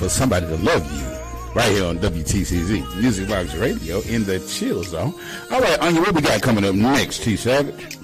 For 0.00 0.08
somebody 0.08 0.46
to 0.46 0.56
love 0.56 0.90
you. 0.96 1.04
Right 1.54 1.70
here 1.72 1.84
on 1.84 1.98
WTCZ, 1.98 3.00
Music 3.02 3.28
Box 3.28 3.54
Radio 3.54 4.00
in 4.02 4.24
the 4.24 4.38
chill 4.48 4.82
zone. 4.82 5.12
All 5.50 5.60
right, 5.60 5.78
Anya, 5.80 6.00
what 6.00 6.14
we 6.14 6.22
got 6.22 6.40
coming 6.40 6.64
up 6.64 6.74
next, 6.74 7.22
T 7.22 7.36
Savage? 7.36 7.98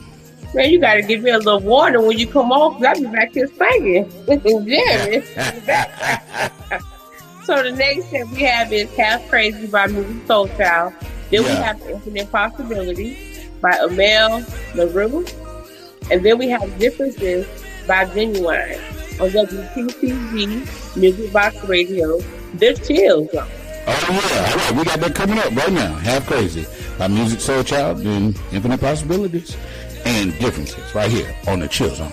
Man, 0.53 0.68
you 0.70 0.78
gotta 0.78 1.01
give 1.01 1.22
me 1.22 1.30
a 1.30 1.38
little 1.38 1.61
warning 1.61 2.07
when 2.07 2.18
you 2.18 2.26
come 2.26 2.49
because 2.51 2.84
I'll 2.84 3.01
be 3.01 3.07
back 3.07 3.32
here 3.32 3.49
singing 3.57 4.12
and 4.28 4.42
jamming. 4.42 5.22
so 7.44 7.62
the 7.62 7.72
next 7.74 8.09
step 8.09 8.26
we 8.30 8.42
have 8.42 8.70
is 8.74 8.94
Half 8.94 9.26
Crazy 9.30 9.66
by 9.66 9.86
Musiq 9.86 10.26
Soulchild. 10.26 10.92
Then 11.30 11.44
we 11.44 11.49
Yeah. 11.49 11.62
have 11.62 11.80
Infinite 11.88 12.30
Possibility 12.30 13.16
by 13.62 13.74
Amel 13.78 14.40
Larrieux. 14.74 15.26
And 16.11 16.22
then 16.24 16.36
we 16.36 16.49
have 16.51 16.78
Differences 16.78 17.47
by 17.86 18.05
Ginuwine 18.07 18.80
on 19.20 19.30
WTCZ 19.30 20.96
Music 20.96 21.32
Box 21.32 21.62
Radio. 21.64 22.18
The 22.54 22.74
Chill 22.74 23.26
Zone. 23.28 23.46
Oh 23.88 24.06
yeah, 24.10 24.50
all 24.50 24.56
right, 24.56 24.74
we 24.76 24.84
got 24.84 25.00
that 25.00 25.14
coming 25.14 25.38
up 25.38 25.54
right 25.54 25.72
now. 25.72 25.94
Half 25.94 26.26
Crazy 26.26 26.64
by 26.98 27.06
Musiq 27.08 27.36
Soulchild 27.36 28.04
and 28.04 28.38
Infinite 28.52 28.80
Possibilities 28.80 29.56
and 30.04 30.36
Differences 30.38 30.94
right 30.94 31.10
here 31.10 31.34
on 31.46 31.60
the 31.60 31.68
Chill 31.68 31.94
Zone. 31.94 32.12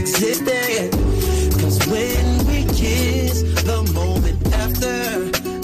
existed. 0.00 0.90
Cause 1.60 1.78
when 1.86 2.24
we 2.48 2.64
kiss, 2.72 3.42
the 3.70 3.82
moment 3.92 4.38
after, 4.54 4.96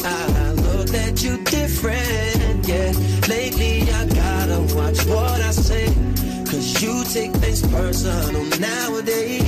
I 0.07 0.53
looked 0.67 0.95
at 0.95 1.23
you 1.25 1.43
different. 1.45 2.69
Yeah, 2.69 2.93
lately 3.29 3.83
I 4.01 4.05
gotta 4.23 4.61
watch 4.77 4.99
what 5.07 5.41
I 5.41 5.53
say. 5.53 5.87
Cause 6.51 6.83
you 6.83 7.05
take 7.05 7.33
things 7.43 7.63
personal 7.63 8.45
nowadays. 8.61 9.46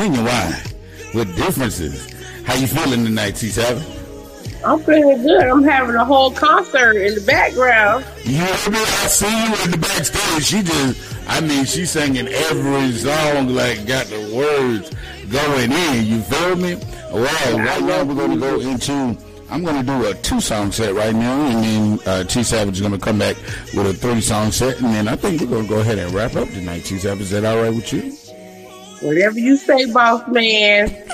Genuine 0.00 0.54
with 1.12 1.36
differences. 1.36 2.10
How 2.44 2.54
you 2.54 2.66
feeling 2.66 3.04
tonight, 3.04 3.34
T7? 3.34 3.98
I'm 4.64 4.80
feeling 4.80 5.22
good. 5.22 5.44
I'm 5.44 5.62
having 5.62 5.94
a 5.94 6.04
whole 6.04 6.30
concert 6.30 6.96
in 6.96 7.14
the 7.14 7.20
background. 7.20 8.06
You 8.24 8.36
hear 8.36 8.70
me? 8.70 8.78
I 8.78 9.06
see 9.08 9.26
you 9.26 9.64
in 9.64 9.70
the 9.72 9.78
backstage. 9.78 10.44
She 10.44 10.62
just, 10.62 11.28
I 11.28 11.40
mean, 11.40 11.66
she's 11.66 11.90
singing 11.90 12.28
every 12.28 12.92
song 12.92 13.48
like 13.48 13.86
got 13.86 14.06
the 14.06 14.34
words 14.34 14.90
going 15.30 15.70
in. 15.70 16.06
You 16.06 16.22
feel 16.22 16.56
me? 16.56 16.76
Well, 17.12 17.58
right 17.58 17.82
now 17.82 18.02
we're 18.02 18.14
going 18.14 18.32
to 18.32 18.38
go 18.38 18.60
into. 18.60 19.18
I'm 19.50 19.64
going 19.64 19.76
to 19.76 19.82
do 19.82 20.06
a 20.06 20.14
two 20.14 20.40
song 20.40 20.72
set 20.72 20.94
right 20.94 21.14
now, 21.14 21.46
and 21.46 21.98
then 21.98 22.08
uh, 22.08 22.24
T 22.24 22.42
Savage 22.42 22.76
is 22.76 22.80
going 22.80 22.92
to 22.92 23.04
come 23.04 23.18
back 23.18 23.36
with 23.74 23.86
a 23.86 23.92
three 23.92 24.20
song 24.22 24.50
set, 24.52 24.80
and 24.80 24.94
then 24.94 25.08
I 25.08 25.16
think 25.16 25.40
we're 25.42 25.48
going 25.48 25.64
to 25.64 25.68
go 25.68 25.80
ahead 25.80 25.98
and 25.98 26.14
wrap 26.14 26.36
up 26.36 26.48
tonight. 26.48 26.84
T 26.84 26.98
Savage, 26.98 27.22
is 27.22 27.30
that 27.30 27.44
all 27.44 27.62
right 27.62 27.74
with 27.74 27.92
you? 27.92 28.12
Whatever 29.00 29.38
you 29.38 29.56
say, 29.56 29.90
boss 29.92 30.26
man. 30.28 30.88
Get 30.88 31.06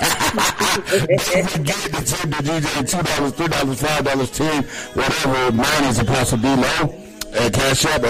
the 1.07 2.03
tip 2.05 2.29
to 2.29 2.43
DJ 2.43 2.89
two 2.89 3.01
dollars, 3.01 3.33
three 3.33 3.47
dollars, 3.47 3.81
five 3.81 4.03
dollars, 4.03 4.31
ten, 4.31 4.63
whatever. 4.93 5.51
Mine 5.53 5.83
is 5.85 5.99
Apostle 5.99 6.37
D 6.39 6.47
Low. 6.49 6.95
Uh, 7.33 7.49
cash 7.49 7.85
app 7.85 8.03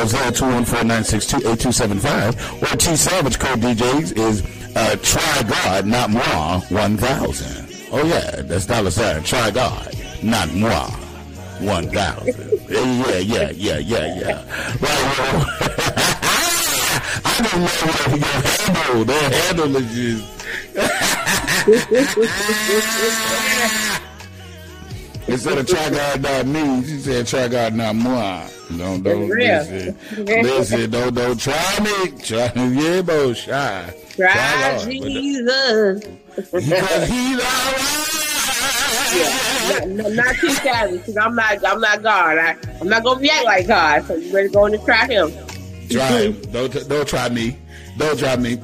seven 1.74 2.00
five. 2.00 2.64
Or 2.64 2.76
T 2.76 2.96
Savage 2.96 3.38
code 3.40 3.60
DJs 3.60 4.18
is 4.18 4.42
uh, 4.76 4.96
try 5.04 5.44
God, 5.48 5.86
not 5.86 6.10
moi, 6.10 6.60
one 6.70 6.98
thousand. 6.98 7.68
Oh 7.92 8.04
yeah, 8.06 8.42
that's 8.42 8.66
dollar 8.66 8.90
sign. 8.92 9.24
Try 9.24 9.52
God, 9.52 9.94
not 10.24 10.52
moi, 10.54 10.90
one 11.60 11.88
thousand. 11.90 12.60
Yeah, 12.70 13.18
yeah, 13.20 13.50
yeah, 13.52 13.78
yeah, 13.78 14.20
yeah. 14.20 14.44
Right. 14.80 14.82
well, 14.82 15.77
I 17.40 17.42
don't 17.44 17.62
know 17.62 17.68
what 17.68 18.10
your 18.10 18.42
handle. 18.42 19.06
Their 19.06 19.30
handle 19.30 19.76
is 19.76 19.88
just. 19.94 20.38
Instead 25.28 25.58
of 25.58 25.68
try 25.68 25.90
God 25.90 26.22
not 26.22 26.46
me, 26.48 26.84
she 26.84 26.98
said 27.00 27.28
try 27.28 27.48
God 27.48 27.76
not 27.76 27.96
moi. 27.96 28.48
Don't 28.78 29.04
don't 29.04 29.30
listen. 29.30 29.98
Listen, 30.26 30.90
don't 30.90 31.14
don't 31.14 31.40
try 31.40 31.80
me. 31.80 32.12
Try 32.24 32.52
yeah, 32.56 33.02
bo 33.02 33.34
shy. 33.34 33.94
Try 34.16 34.34
but- 34.34 34.90
Jesus. 34.90 36.04
Because 36.36 37.08
he's 37.10 37.40
alright. 37.40 38.14
Yeah, 39.16 39.80
not, 39.86 39.88
not, 39.88 40.12
not 40.14 40.36
too 40.36 40.50
savage 40.50 41.00
because 41.02 41.18
I'm 41.18 41.36
not. 41.36 41.66
I'm 41.66 41.80
not 41.82 42.02
God. 42.04 42.38
I, 42.38 42.56
I'm 42.80 42.88
not 42.90 43.04
gonna 43.04 43.20
react 43.20 43.46
like 43.46 43.68
God. 43.68 44.06
So 44.06 44.16
you 44.16 44.34
ready 44.34 44.48
to 44.48 44.54
go 44.54 44.66
in 44.66 44.74
and 44.74 44.84
try 44.86 45.06
him? 45.08 45.32
Him. 45.92 46.42
Don't 46.52 46.88
don't 46.90 47.08
try 47.08 47.30
me. 47.30 47.58
Don't 47.98 48.18
try 48.20 48.36
me. 48.36 48.60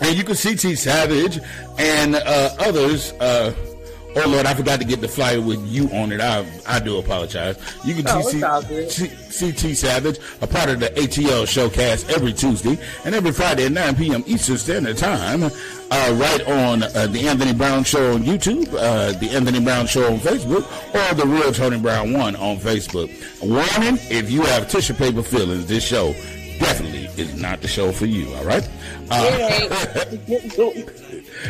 And 0.00 0.16
you 0.16 0.24
can 0.24 0.34
see 0.34 0.56
T 0.56 0.74
Savage 0.74 1.38
and 1.78 2.16
uh, 2.16 2.56
others. 2.58 3.12
Uh, 3.12 3.54
oh 4.16 4.28
Lord, 4.28 4.44
I 4.46 4.54
forgot 4.54 4.80
to 4.80 4.84
get 4.86 5.00
the 5.00 5.06
flyer 5.08 5.40
with 5.40 5.64
you 5.68 5.88
on 5.90 6.10
it. 6.10 6.20
I 6.20 6.44
I 6.66 6.80
do 6.80 6.98
apologize. 6.98 7.56
You 7.84 7.94
can 7.94 8.04
Oh, 8.08 8.20
see, 8.22 8.38
it's 8.38 8.44
all 8.44 8.62
good. 8.62 8.90
see, 8.90 9.06
see 9.08 9.52
T 9.52 9.74
Savage, 9.74 10.18
a 10.40 10.46
part 10.48 10.68
of 10.70 10.80
the 10.80 10.86
ATL 10.90 11.44
showcast 11.46 12.10
every 12.12 12.32
Tuesday 12.32 12.76
and 13.04 13.14
every 13.14 13.30
Friday 13.30 13.66
at 13.66 13.72
9 13.72 13.94
p.m. 13.96 14.24
Eastern 14.26 14.58
Standard 14.58 14.96
Time. 14.98 15.44
Uh, 15.90 16.12
right 16.16 16.40
on 16.48 16.82
uh, 16.82 17.06
the 17.08 17.28
Anthony 17.28 17.52
Brown 17.52 17.84
Show 17.84 18.14
on 18.14 18.22
YouTube, 18.24 18.66
uh, 18.74 19.12
the 19.20 19.30
Anthony 19.30 19.60
Brown 19.60 19.86
Show 19.86 20.12
on 20.12 20.18
Facebook, 20.18 20.64
or 20.92 21.14
the 21.14 21.24
Real 21.26 21.52
Tony 21.52 21.78
Brown 21.78 22.12
One 22.14 22.34
on 22.34 22.56
Facebook. 22.56 23.08
Warning: 23.42 23.98
If 24.10 24.28
you 24.28 24.42
have 24.42 24.68
tissue 24.68 24.94
paper 24.94 25.22
feelings, 25.22 25.66
this 25.66 25.86
show 25.86 26.12
definitely 26.64 27.04
is 27.22 27.40
not 27.40 27.60
the 27.60 27.68
show 27.68 27.92
for 27.92 28.06
you. 28.06 28.32
All 28.34 28.44
right. 28.44 28.68
Uh. 29.10 29.30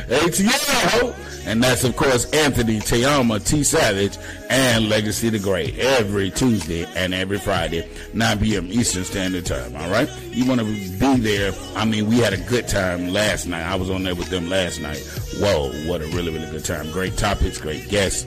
ATL. 0.08 1.14
And 1.46 1.62
that's, 1.62 1.84
of 1.84 1.94
course, 1.94 2.24
Anthony 2.32 2.78
Tiama 2.78 3.46
T 3.46 3.62
Savage 3.64 4.16
and 4.48 4.88
Legacy 4.88 5.28
the 5.28 5.38
Great 5.38 5.78
every 5.78 6.30
Tuesday 6.30 6.86
and 6.96 7.12
every 7.12 7.38
Friday, 7.38 7.86
9 8.14 8.38
p.m. 8.38 8.66
Eastern 8.72 9.04
Standard 9.04 9.44
Time. 9.44 9.76
All 9.76 9.90
right? 9.90 10.08
You 10.30 10.46
want 10.46 10.60
to 10.60 10.64
be 10.64 11.16
there. 11.20 11.52
I 11.76 11.84
mean, 11.84 12.06
we 12.08 12.16
had 12.16 12.32
a 12.32 12.38
good 12.38 12.66
time 12.66 13.08
last 13.08 13.46
night. 13.46 13.62
I 13.62 13.74
was 13.74 13.90
on 13.90 14.04
there 14.04 14.14
with 14.14 14.30
them 14.30 14.48
last 14.48 14.80
night. 14.80 15.06
Whoa, 15.38 15.70
what 15.86 16.00
a 16.00 16.06
really, 16.06 16.32
really 16.32 16.50
good 16.50 16.64
time. 16.64 16.90
Great 16.92 17.18
topics, 17.18 17.58
great 17.58 17.90
guests. 17.90 18.24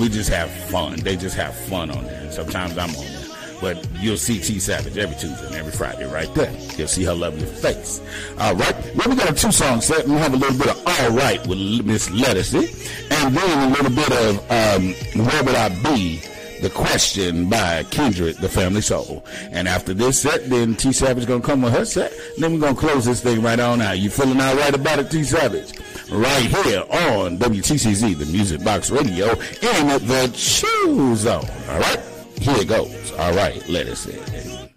We 0.00 0.08
just 0.08 0.30
have 0.30 0.50
fun. 0.50 0.96
They 0.96 1.14
just 1.14 1.36
have 1.36 1.54
fun 1.54 1.92
on 1.92 2.02
there. 2.04 2.32
Sometimes 2.32 2.76
I'm 2.76 2.90
on 2.90 3.04
there. 3.04 3.19
But 3.60 3.86
you'll 4.00 4.16
see 4.16 4.38
T 4.40 4.58
Savage 4.58 4.96
every 4.96 5.16
Tuesday 5.16 5.46
and 5.46 5.54
every 5.54 5.72
Friday 5.72 6.10
right 6.10 6.32
there. 6.34 6.52
You'll 6.76 6.88
see 6.88 7.04
her 7.04 7.14
lovely 7.14 7.44
face. 7.46 8.00
All 8.38 8.54
right. 8.54 8.74
Well, 8.96 9.08
we 9.08 9.16
got 9.16 9.30
a 9.30 9.34
two 9.34 9.52
song 9.52 9.80
set. 9.80 10.06
We 10.06 10.14
have 10.14 10.32
a 10.32 10.36
little 10.36 10.58
bit 10.58 10.68
of 10.68 10.82
All 10.86 11.10
Right 11.10 11.44
with 11.46 11.58
Miss 11.84 12.08
Ledisi. 12.08 12.66
And 13.10 13.36
then 13.36 13.70
a 13.70 13.74
little 13.74 13.90
bit 13.90 14.12
of 14.12 14.50
um, 14.50 15.26
Where 15.26 15.44
Would 15.44 15.54
I 15.54 15.68
Be? 15.82 16.22
The 16.62 16.70
Question 16.70 17.48
by 17.48 17.84
Kindred, 17.84 18.36
the 18.36 18.48
Family 18.48 18.82
Soul. 18.82 19.24
And 19.50 19.66
after 19.66 19.94
this 19.94 20.20
set, 20.20 20.50
then 20.50 20.74
T 20.74 20.92
Savage 20.92 21.26
gonna 21.26 21.42
come 21.42 21.62
with 21.62 21.72
her 21.72 21.86
set. 21.86 22.12
And 22.34 22.44
then 22.44 22.52
we're 22.52 22.60
gonna 22.60 22.76
close 22.76 23.06
this 23.06 23.22
thing 23.22 23.40
right 23.40 23.58
on 23.58 23.80
out. 23.80 23.98
You 23.98 24.10
feeling 24.10 24.40
all 24.40 24.56
right 24.56 24.74
about 24.74 24.98
it, 24.98 25.10
T 25.10 25.24
Savage? 25.24 25.72
Right 26.10 26.42
here 26.64 26.80
on 26.80 27.38
WTCZ, 27.38 28.18
the 28.18 28.26
Music 28.26 28.62
Box 28.64 28.90
Radio, 28.90 29.30
in 29.30 29.86
the 30.06 30.30
Chill 30.34 31.14
Zone. 31.16 31.44
All 31.70 31.78
right? 31.78 32.09
Here 32.40 32.56
it 32.56 32.68
goes. 32.68 33.12
All 33.18 33.34
right, 33.34 33.62
let 33.68 33.86
us 33.86 34.06
in. 34.06 34.70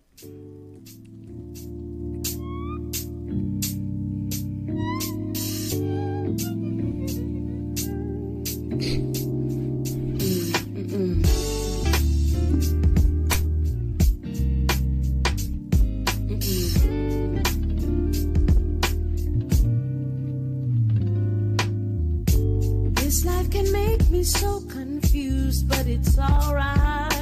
This 22.96 23.26
life 23.26 23.50
can 23.50 23.72
make 23.72 24.10
me 24.10 24.24
so 24.24 24.60
confused, 24.68 25.70
but 25.70 25.88
it's 25.88 26.20
alright. 26.20 27.13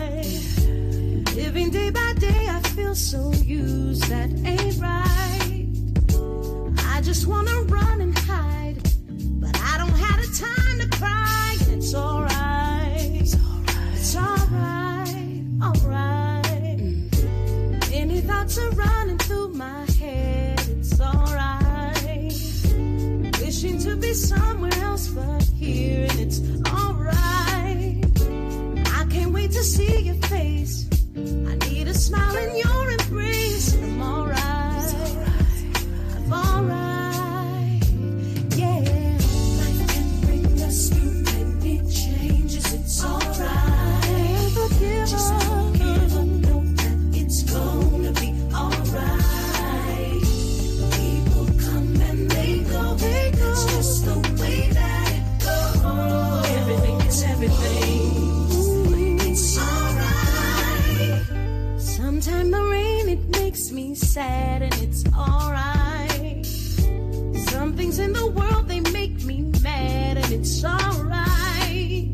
Living 1.36 1.70
day 1.72 1.90
by 1.90 2.14
day, 2.20 2.48
I 2.50 2.60
feel 2.76 2.96
so 2.96 3.32
used, 3.34 4.04
that 4.10 4.30
ain't 4.46 4.80
right. 4.80 5.68
I 6.94 7.02
just 7.02 7.26
wanna 7.28 7.62
run 7.64 8.02
and 8.02 8.18
hide, 8.18 8.78
but 9.42 9.56
I 9.60 9.78
don't 9.78 9.90
have 9.90 10.20
the 10.22 10.28
time 10.46 10.80
to 10.80 10.88
cry, 10.98 11.58
it's 11.70 11.94
alright. 11.96 13.12
It's 13.22 13.36
alright. 13.36 13.96
It's 13.96 14.16
alright, 14.16 15.44
alright. 15.62 16.44
Any 17.92 18.22
thoughts 18.22 18.58
are 18.58 18.70
running 18.72 19.18
through 19.20 19.50
my 19.50 19.86
head, 20.00 20.60
it's 20.70 21.00
alright. 21.02 22.34
Wishing 23.42 23.80
to 23.80 23.96
be 23.96 24.14
somewhere 24.14 24.74
else 24.84 25.08
but 25.08 25.44
here, 25.44 26.08
and 26.10 26.20
it's 26.20 26.40
to 29.62 29.68
see 29.68 30.00
your 30.00 30.16
face. 30.16 30.88
I 31.16 31.56
need 31.70 31.88
a 31.88 31.94
smile 31.94 32.36
in 32.36 32.58
your 32.58 32.92
embrace. 32.92 33.76
I'm 33.76 34.02
alright. 34.02 34.41
Sad 64.12 64.62
and 64.62 64.74
it's 64.82 65.06
alright. 65.16 66.46
Some 67.50 67.78
things 67.78 67.98
in 67.98 68.12
the 68.12 68.28
world 68.28 68.68
they 68.68 68.82
make 68.92 69.24
me 69.24 69.44
mad 69.64 70.18
and 70.18 70.32
it's 70.34 70.66
alright. 70.66 72.12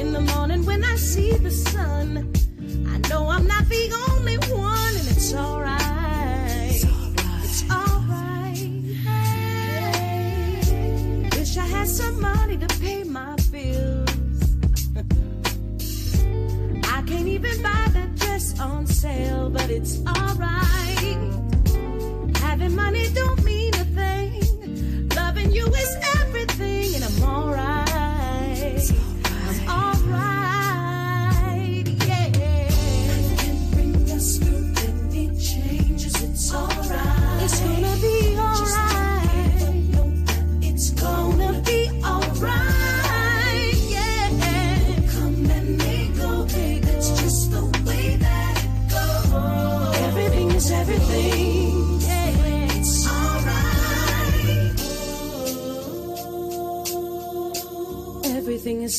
In 0.00 0.12
the 0.12 0.20
morning 0.34 0.66
when 0.66 0.84
I 0.84 0.96
see 0.96 1.32
the 1.38 1.50
sun, 1.50 2.30
I 2.88 2.98
know 3.08 3.26
I'm 3.28 3.46
not 3.46 3.66
the 3.70 3.90
only 4.10 4.36
one 4.52 4.94
and 5.00 5.08
it's 5.08 5.32
alright. 5.32 6.84
It's 7.42 7.62
alright. 7.70 8.60
Wish 11.38 11.56
I 11.56 11.64
had 11.76 11.88
some 11.88 12.20
money 12.20 12.58
to 12.58 12.66
pay 12.80 13.02
my 13.04 13.34
bills. 13.50 14.10
I 16.96 17.00
can't 17.08 17.28
even 17.28 17.62
buy 17.62 17.86
that 17.96 18.14
dress 18.16 18.60
on 18.60 18.86
sale, 18.86 19.48
but 19.48 19.70
it's 19.70 19.96
alright. 20.00 20.19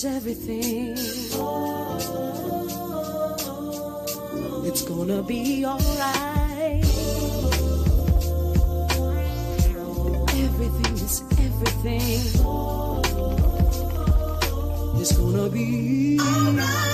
everything. 0.05 0.97
It's 4.65 4.81
gonna 4.83 5.21
be 5.21 5.65
alright. 5.65 6.83
Everything 10.45 10.93
is 10.93 11.23
everything. 11.39 12.21
It's 14.99 15.11
gonna 15.17 15.49
be 15.49 16.19
alright. 16.19 16.91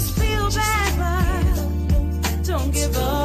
Feel 0.00 0.48
better. 0.48 2.42
Don't 2.42 2.72
give 2.72 2.96
up. 2.96 3.19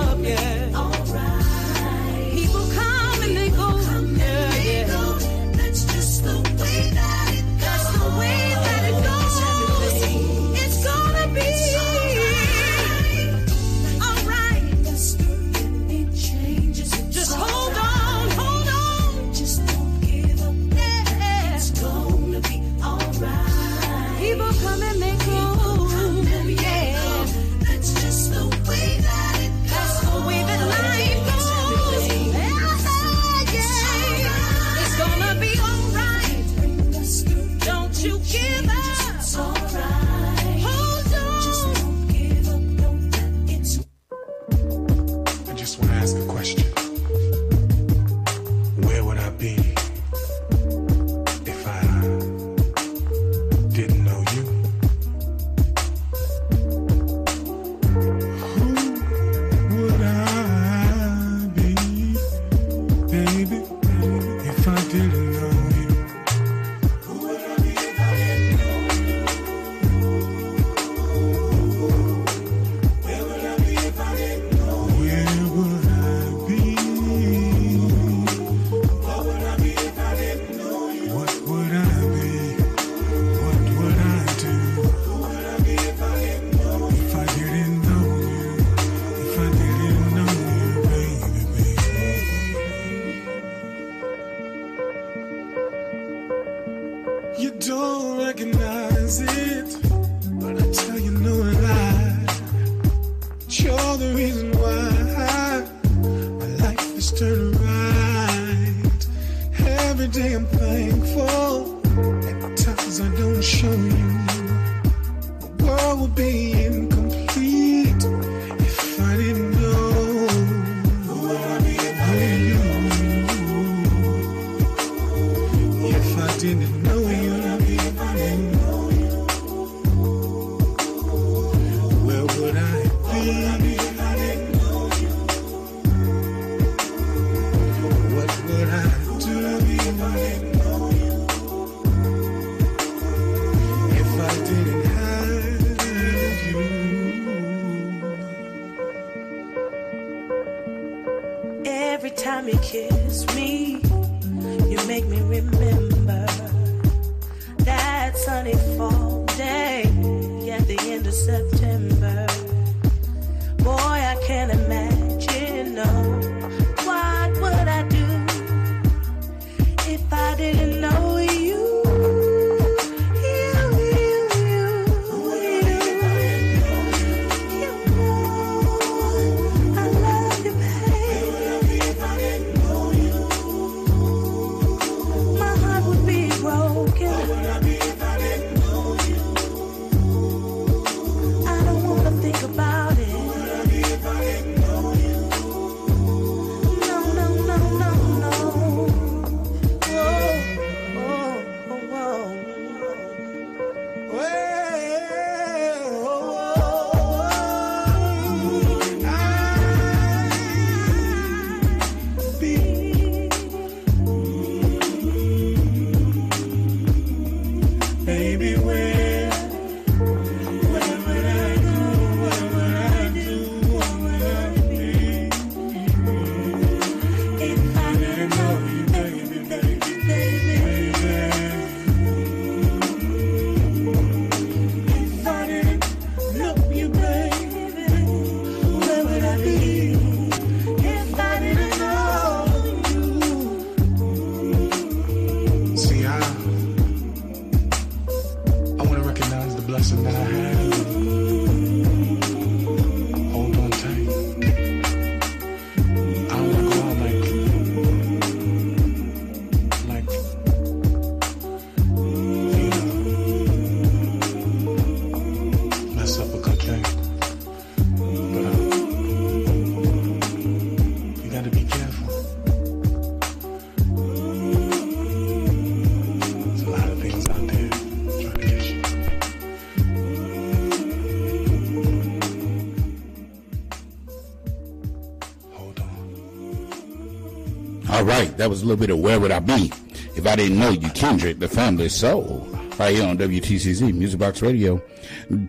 Right. 288.36 288.38
That 288.40 288.49
was 288.49 288.62
a 288.64 288.66
little 288.66 288.80
bit 288.80 288.90
of 288.90 288.99
Where 288.99 289.20
Would 289.20 289.32
I 289.32 289.40
Be 289.40 289.72
If 290.16 290.28
I 290.28 290.36
Didn't 290.36 290.60
Know 290.60 290.70
You, 290.72 290.90
Kindred, 290.90 291.40
The 291.40 291.48
Family 291.48 291.88
Soul, 291.90 292.45
right 292.78 292.94
here 292.95 293.07
on 293.07 293.18
WTCZ, 293.18 293.94
Music 293.94 294.20
Box 294.20 294.41
Radio. 294.41 294.82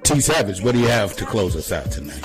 T 0.04 0.20
Savage, 0.20 0.62
what 0.62 0.72
do 0.74 0.80
you 0.80 0.86
have 0.88 1.16
to 1.16 1.26
close 1.26 1.56
us 1.56 1.72
out 1.72 1.90
tonight? 1.90 2.22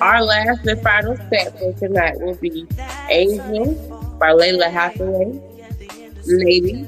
Our 0.00 0.22
last 0.22 0.64
and 0.66 0.80
final 0.82 1.16
set 1.30 1.58
for 1.58 1.72
tonight 1.74 2.18
will 2.20 2.34
be 2.36 2.66
Angel 3.10 3.74
by 4.18 4.30
Lalah 4.32 4.70
Hathaway, 4.70 5.40
Lady 6.26 6.84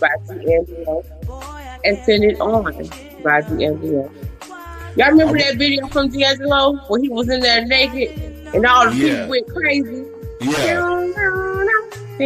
by 0.00 0.08
D'Angelo, 0.26 1.04
and 1.84 1.98
Send 2.04 2.24
It 2.24 2.40
On 2.40 2.64
by 3.22 3.40
D'Angelo. 3.42 4.10
Y'all 4.96 5.10
remember 5.10 5.38
that 5.38 5.56
video 5.56 5.86
from 5.88 6.08
D'Angelo 6.08 6.74
where 6.88 7.00
he 7.00 7.08
was 7.08 7.28
in 7.28 7.40
there 7.40 7.64
naked 7.64 8.10
and 8.54 8.64
all 8.66 8.90
the 8.90 8.96
Yeah. 8.96 9.06
people 9.14 9.28
went 9.30 9.48
crazy? 9.48 10.04
Yeah. 10.40 10.93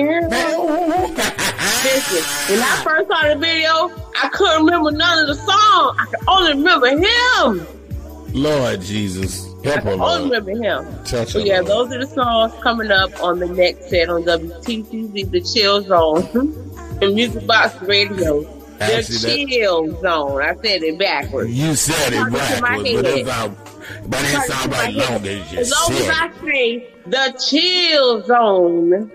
Listen, 1.84 2.54
when 2.54 2.62
I 2.62 2.80
first 2.84 3.08
saw 3.08 3.22
the 3.28 3.36
video, 3.38 3.90
I 4.22 4.28
couldn't 4.32 4.64
remember 4.66 4.90
none 4.90 5.18
of 5.20 5.28
the 5.28 5.34
song. 5.34 5.96
I 5.98 6.06
could 6.10 6.28
only 6.28 6.50
remember 6.52 6.88
him. 6.88 7.66
Lord 8.34 8.80
Jesus. 8.82 9.46
I 9.64 9.68
Help 9.70 9.82
can 9.82 10.00
only 10.00 10.38
remember 10.38 10.50
him. 10.62 11.04
Touch 11.04 11.28
So 11.32 11.38
yeah, 11.38 11.60
Lord. 11.60 11.66
those 11.66 11.92
are 11.92 11.98
the 12.00 12.06
songs 12.06 12.52
coming 12.62 12.90
up 12.90 13.10
on 13.22 13.38
the 13.38 13.46
next 13.46 13.88
set 13.88 14.08
on 14.10 14.24
WTCZ, 14.24 15.30
the 15.30 15.40
Chill 15.40 15.80
Zone, 15.82 16.26
and 17.02 17.14
Music 17.14 17.46
Box 17.46 17.80
Radio. 17.82 18.42
The 18.42 18.78
that- 18.78 19.06
Chill 19.48 20.00
Zone. 20.02 20.42
I 20.42 20.54
said 20.56 20.82
it 20.82 20.98
backwards. 20.98 21.50
You 21.50 21.74
said 21.74 22.12
it 22.12 22.16
Talking 22.16 22.34
to 22.34 22.60
my 22.60 22.76
backwards, 22.82 22.92
but 22.92 23.06
it's 23.06 24.06
but 24.08 24.20
it 24.20 24.26
sounds 24.48 24.62
to 24.64 24.68
my 24.68 24.76
right 24.76 24.94
head. 24.94 25.10
long 25.10 25.26
as 25.26 25.52
you 25.52 25.58
As 25.58 25.70
long 25.70 25.92
as. 25.92 26.08
I 26.10 26.30
say 26.44 26.90
the 27.06 27.32
Chill 27.48 28.22
Zone 28.26 29.10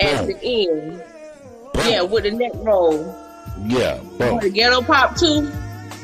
at 0.00 0.26
the 0.26 0.38
end. 0.42 1.02
Yeah, 1.86 2.02
with 2.02 2.24
the 2.24 2.30
neck 2.30 2.52
roll. 2.56 3.14
Yeah, 3.66 3.98
boom. 4.18 4.40
The 4.40 4.50
ghetto 4.50 4.82
pop 4.82 5.16
too. 5.16 5.50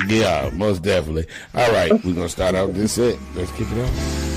Yeah, 0.06 0.50
most 0.54 0.82
definitely. 0.82 1.26
All 1.54 1.70
right, 1.72 1.92
we're 2.04 2.14
gonna 2.14 2.28
start 2.28 2.54
out 2.54 2.74
this 2.74 2.92
set. 2.92 3.18
Let's 3.34 3.50
kick 3.52 3.68
it 3.70 3.84
off. 3.84 4.29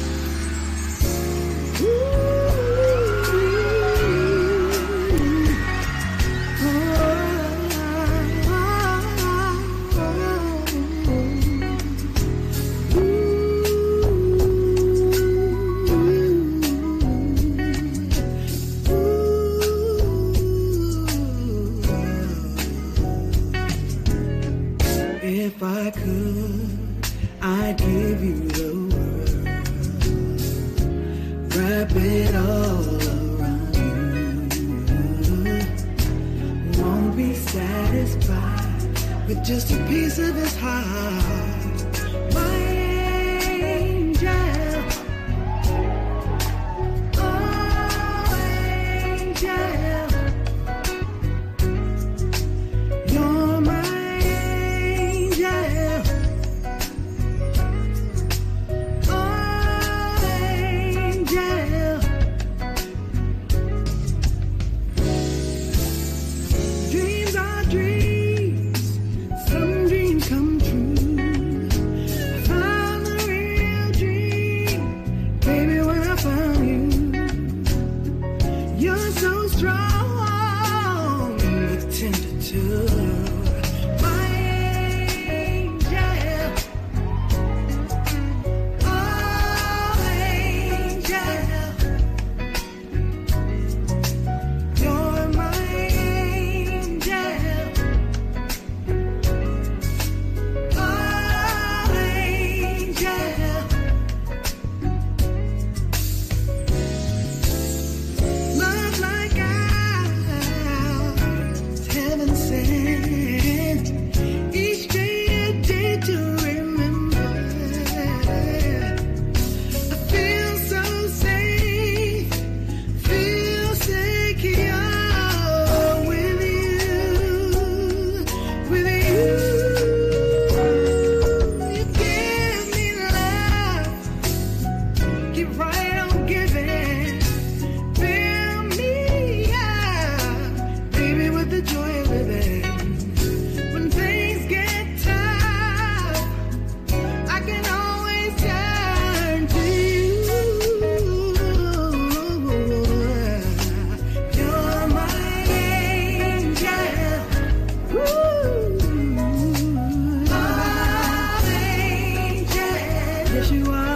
you 163.52 163.66
are. 163.72 163.93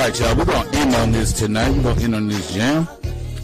Right, 0.00 0.18
y'all. 0.18 0.34
We're 0.34 0.46
gonna 0.46 0.70
end 0.76 0.94
on 0.94 1.12
this 1.12 1.32
tonight. 1.32 1.70
We're 1.72 1.82
gonna 1.82 2.00
end 2.00 2.14
on 2.14 2.28
this 2.28 2.54
jam. 2.54 2.88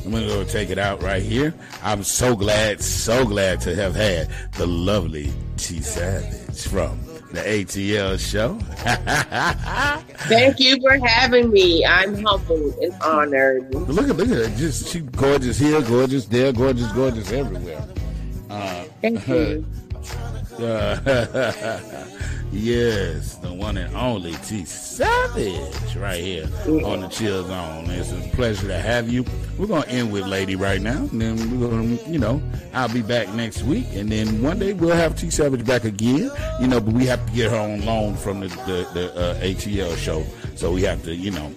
I'm 0.04 0.10
gonna 0.10 0.26
go 0.26 0.42
take 0.44 0.70
it 0.70 0.78
out 0.78 1.02
right 1.02 1.22
here. 1.22 1.52
I'm 1.82 2.02
so 2.02 2.34
glad, 2.34 2.80
so 2.80 3.26
glad 3.26 3.60
to 3.62 3.74
have 3.74 3.94
had 3.94 4.30
the 4.54 4.66
lovely 4.66 5.32
T 5.58 5.80
Savage 5.82 6.66
from 6.66 6.98
the 7.32 7.40
ATL 7.40 8.18
show. 8.18 8.54
Thank 10.28 10.58
you 10.58 10.80
for 10.80 10.96
having 11.06 11.50
me. 11.50 11.84
I'm 11.84 12.22
humbled 12.24 12.74
and 12.76 12.94
honored. 13.02 13.74
look 13.74 14.08
at 14.08 14.16
look 14.16 14.28
at 14.28 14.50
her. 14.50 14.56
Just 14.56 14.88
she 14.88 15.00
gorgeous 15.00 15.58
here, 15.58 15.82
gorgeous 15.82 16.24
there, 16.24 16.52
gorgeous, 16.52 16.90
gorgeous 16.92 17.32
everywhere. 17.32 17.86
Uh, 18.48 18.84
Thank 19.02 19.28
you. 19.28 19.66
uh, 20.58 22.04
yes, 22.56 23.36
the 23.36 23.52
one 23.52 23.76
and 23.76 23.94
only 23.94 24.32
T 24.44 24.64
Savage 24.64 25.96
right 25.96 26.22
here 26.22 26.48
on 26.84 27.00
the 27.00 27.08
Chill 27.08 27.44
Zone. 27.46 27.90
It's 27.90 28.12
a 28.12 28.36
pleasure 28.36 28.66
to 28.68 28.78
have 28.78 29.08
you. 29.08 29.24
We're 29.58 29.66
gonna 29.66 29.86
end 29.86 30.12
with 30.12 30.26
Lady 30.26 30.56
right 30.56 30.80
now, 30.80 30.98
and 30.98 31.20
then 31.20 31.60
we're 31.60 31.68
gonna, 31.68 31.98
you 32.08 32.18
know, 32.18 32.42
I'll 32.72 32.92
be 32.92 33.02
back 33.02 33.32
next 33.34 33.62
week, 33.62 33.86
and 33.92 34.10
then 34.10 34.42
one 34.42 34.58
day 34.58 34.72
we'll 34.72 34.96
have 34.96 35.16
T 35.16 35.30
Savage 35.30 35.64
back 35.64 35.84
again. 35.84 36.30
You 36.60 36.66
know, 36.66 36.80
but 36.80 36.94
we 36.94 37.06
have 37.06 37.24
to 37.26 37.32
get 37.32 37.50
her 37.50 37.58
on 37.58 37.84
loan 37.84 38.16
from 38.16 38.40
the 38.40 38.48
the, 38.48 38.88
the 38.94 39.14
uh, 39.16 39.40
ATL 39.40 39.96
show, 39.96 40.24
so 40.54 40.72
we 40.72 40.82
have 40.82 41.02
to, 41.04 41.14
you 41.14 41.30
know, 41.30 41.52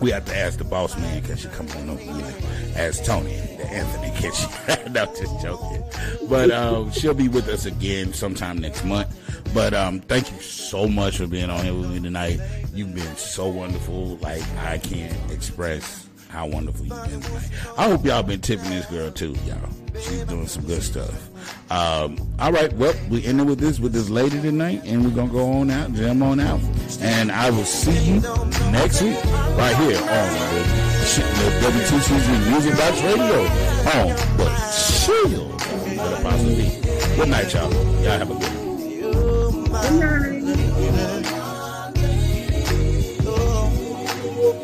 we 0.00 0.10
have 0.10 0.24
to 0.24 0.36
ask 0.36 0.58
the 0.58 0.64
boss 0.64 0.96
man 0.96 1.22
can 1.22 1.36
she 1.36 1.48
come 1.48 1.68
on 1.70 1.90
over, 1.90 2.04
know, 2.04 2.34
ask 2.76 3.04
Tony, 3.04 3.34
Anthony 3.34 4.12
can 4.16 4.32
she? 4.32 4.90
no, 4.90 5.06
just 5.06 5.40
joking. 5.42 5.82
But 6.28 6.50
um, 6.50 6.90
she'll 6.92 7.14
be 7.14 7.28
with 7.28 7.48
us 7.48 7.66
again 7.66 8.12
sometime 8.12 8.58
next 8.58 8.84
month. 8.84 9.16
But 9.52 9.74
um, 9.74 10.00
thank 10.00 10.30
you 10.30 10.40
so 10.40 10.88
much 10.88 11.18
for 11.18 11.26
being 11.26 11.50
on 11.50 11.64
here 11.64 11.74
with 11.74 11.90
me 11.90 12.00
tonight. 12.00 12.40
You've 12.72 12.94
been 12.94 13.16
so 13.16 13.48
wonderful. 13.48 14.16
Like 14.16 14.42
I 14.58 14.78
can't 14.78 15.16
express 15.30 16.08
how 16.30 16.46
wonderful 16.46 16.86
you've 16.86 17.04
been 17.10 17.20
tonight. 17.20 17.50
I 17.76 17.88
hope 17.90 18.04
y'all 18.04 18.22
been 18.22 18.40
tipping 18.40 18.70
this 18.70 18.86
girl 18.86 19.10
too, 19.10 19.36
y'all. 19.46 19.58
She's 20.00 20.24
doing 20.24 20.46
some 20.46 20.64
good 20.64 20.82
stuff. 20.82 21.28
Um, 21.70 22.16
all 22.38 22.52
right, 22.52 22.72
well, 22.74 22.94
we 23.08 23.24
ending 23.24 23.46
with 23.46 23.58
this 23.58 23.80
with 23.80 23.92
this 23.92 24.08
lady 24.08 24.40
tonight, 24.40 24.82
and 24.84 25.04
we're 25.04 25.10
gonna 25.10 25.32
go 25.32 25.50
on 25.50 25.70
out, 25.70 25.92
jam 25.92 26.22
on 26.22 26.38
out, 26.38 26.60
and 27.00 27.32
I 27.32 27.50
will 27.50 27.64
see 27.64 28.12
you 28.12 28.20
next 28.70 29.02
week 29.02 29.16
right 29.56 29.76
here 29.76 29.98
on 29.98 30.28
the, 30.54 30.62
the 31.16 31.50
WTCZ 31.66 32.50
Music 32.50 32.76
Box 32.76 33.02
Radio 33.02 33.40
on 33.98 34.14
the 34.36 34.50
Chill 35.00 35.50
B. 36.56 36.80
Good 37.16 37.28
night, 37.28 37.52
y'all. 37.52 37.72
Y'all 37.72 38.18
have 38.18 38.30
a 38.30 38.34
good 38.34 38.42
one. 38.42 38.70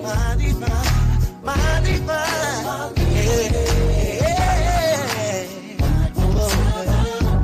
Mighty, 0.02 0.52
my 1.47 1.81
divine. 1.85 2.95